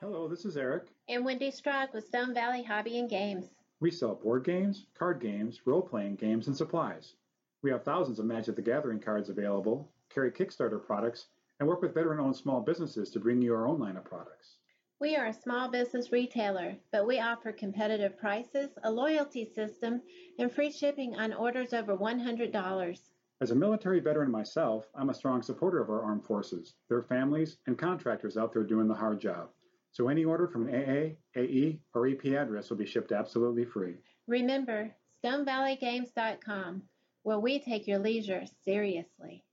Hello, 0.00 0.28
this 0.28 0.44
is 0.44 0.56
Eric. 0.56 0.84
And 1.08 1.24
Wendy 1.24 1.50
Strog 1.50 1.92
with 1.92 2.06
Stone 2.06 2.34
Valley 2.34 2.62
Hobby 2.62 3.00
and 3.00 3.10
Games. 3.10 3.46
We 3.80 3.90
sell 3.90 4.14
board 4.14 4.44
games, 4.44 4.86
card 4.96 5.20
games, 5.20 5.62
role 5.64 5.82
playing 5.82 6.14
games, 6.16 6.46
and 6.46 6.56
supplies. 6.56 7.14
We 7.62 7.72
have 7.72 7.82
thousands 7.82 8.20
of 8.20 8.26
Magic 8.26 8.54
the 8.54 8.62
Gathering 8.62 9.00
cards 9.00 9.28
available, 9.28 9.90
carry 10.08 10.30
Kickstarter 10.30 10.80
products, 10.80 11.26
and 11.60 11.68
work 11.68 11.82
with 11.82 11.94
veteran 11.94 12.20
owned 12.20 12.36
small 12.36 12.60
businesses 12.60 13.10
to 13.10 13.20
bring 13.20 13.42
you 13.42 13.54
our 13.54 13.66
own 13.66 13.78
line 13.78 13.96
of 13.96 14.04
products. 14.04 14.56
We 15.00 15.16
are 15.16 15.26
a 15.26 15.32
small 15.32 15.70
business 15.70 16.10
retailer, 16.10 16.76
but 16.90 17.06
we 17.06 17.20
offer 17.20 17.52
competitive 17.52 18.18
prices, 18.18 18.70
a 18.82 18.90
loyalty 18.90 19.44
system, 19.44 20.02
and 20.38 20.50
free 20.50 20.72
shipping 20.72 21.14
on 21.16 21.32
orders 21.32 21.72
over 21.72 21.96
$100. 21.96 23.00
As 23.40 23.52
a 23.52 23.54
military 23.54 24.00
veteran 24.00 24.30
myself, 24.30 24.86
I'm 24.96 25.10
a 25.10 25.14
strong 25.14 25.42
supporter 25.42 25.80
of 25.80 25.90
our 25.90 26.02
armed 26.02 26.24
forces, 26.24 26.74
their 26.88 27.02
families, 27.02 27.58
and 27.66 27.78
contractors 27.78 28.36
out 28.36 28.52
there 28.52 28.64
doing 28.64 28.88
the 28.88 28.94
hard 28.94 29.20
job. 29.20 29.50
So 29.92 30.08
any 30.08 30.24
order 30.24 30.48
from 30.48 30.68
an 30.68 30.74
AA, 30.74 31.40
AE, 31.40 31.80
or 31.94 32.08
AP 32.08 32.26
address 32.26 32.68
will 32.68 32.76
be 32.76 32.86
shipped 32.86 33.12
absolutely 33.12 33.64
free. 33.64 33.94
Remember, 34.26 34.92
StoneValleyGames.com, 35.24 36.82
where 37.22 37.38
we 37.38 37.60
take 37.60 37.86
your 37.86 37.98
leisure 38.00 38.44
seriously. 38.64 39.44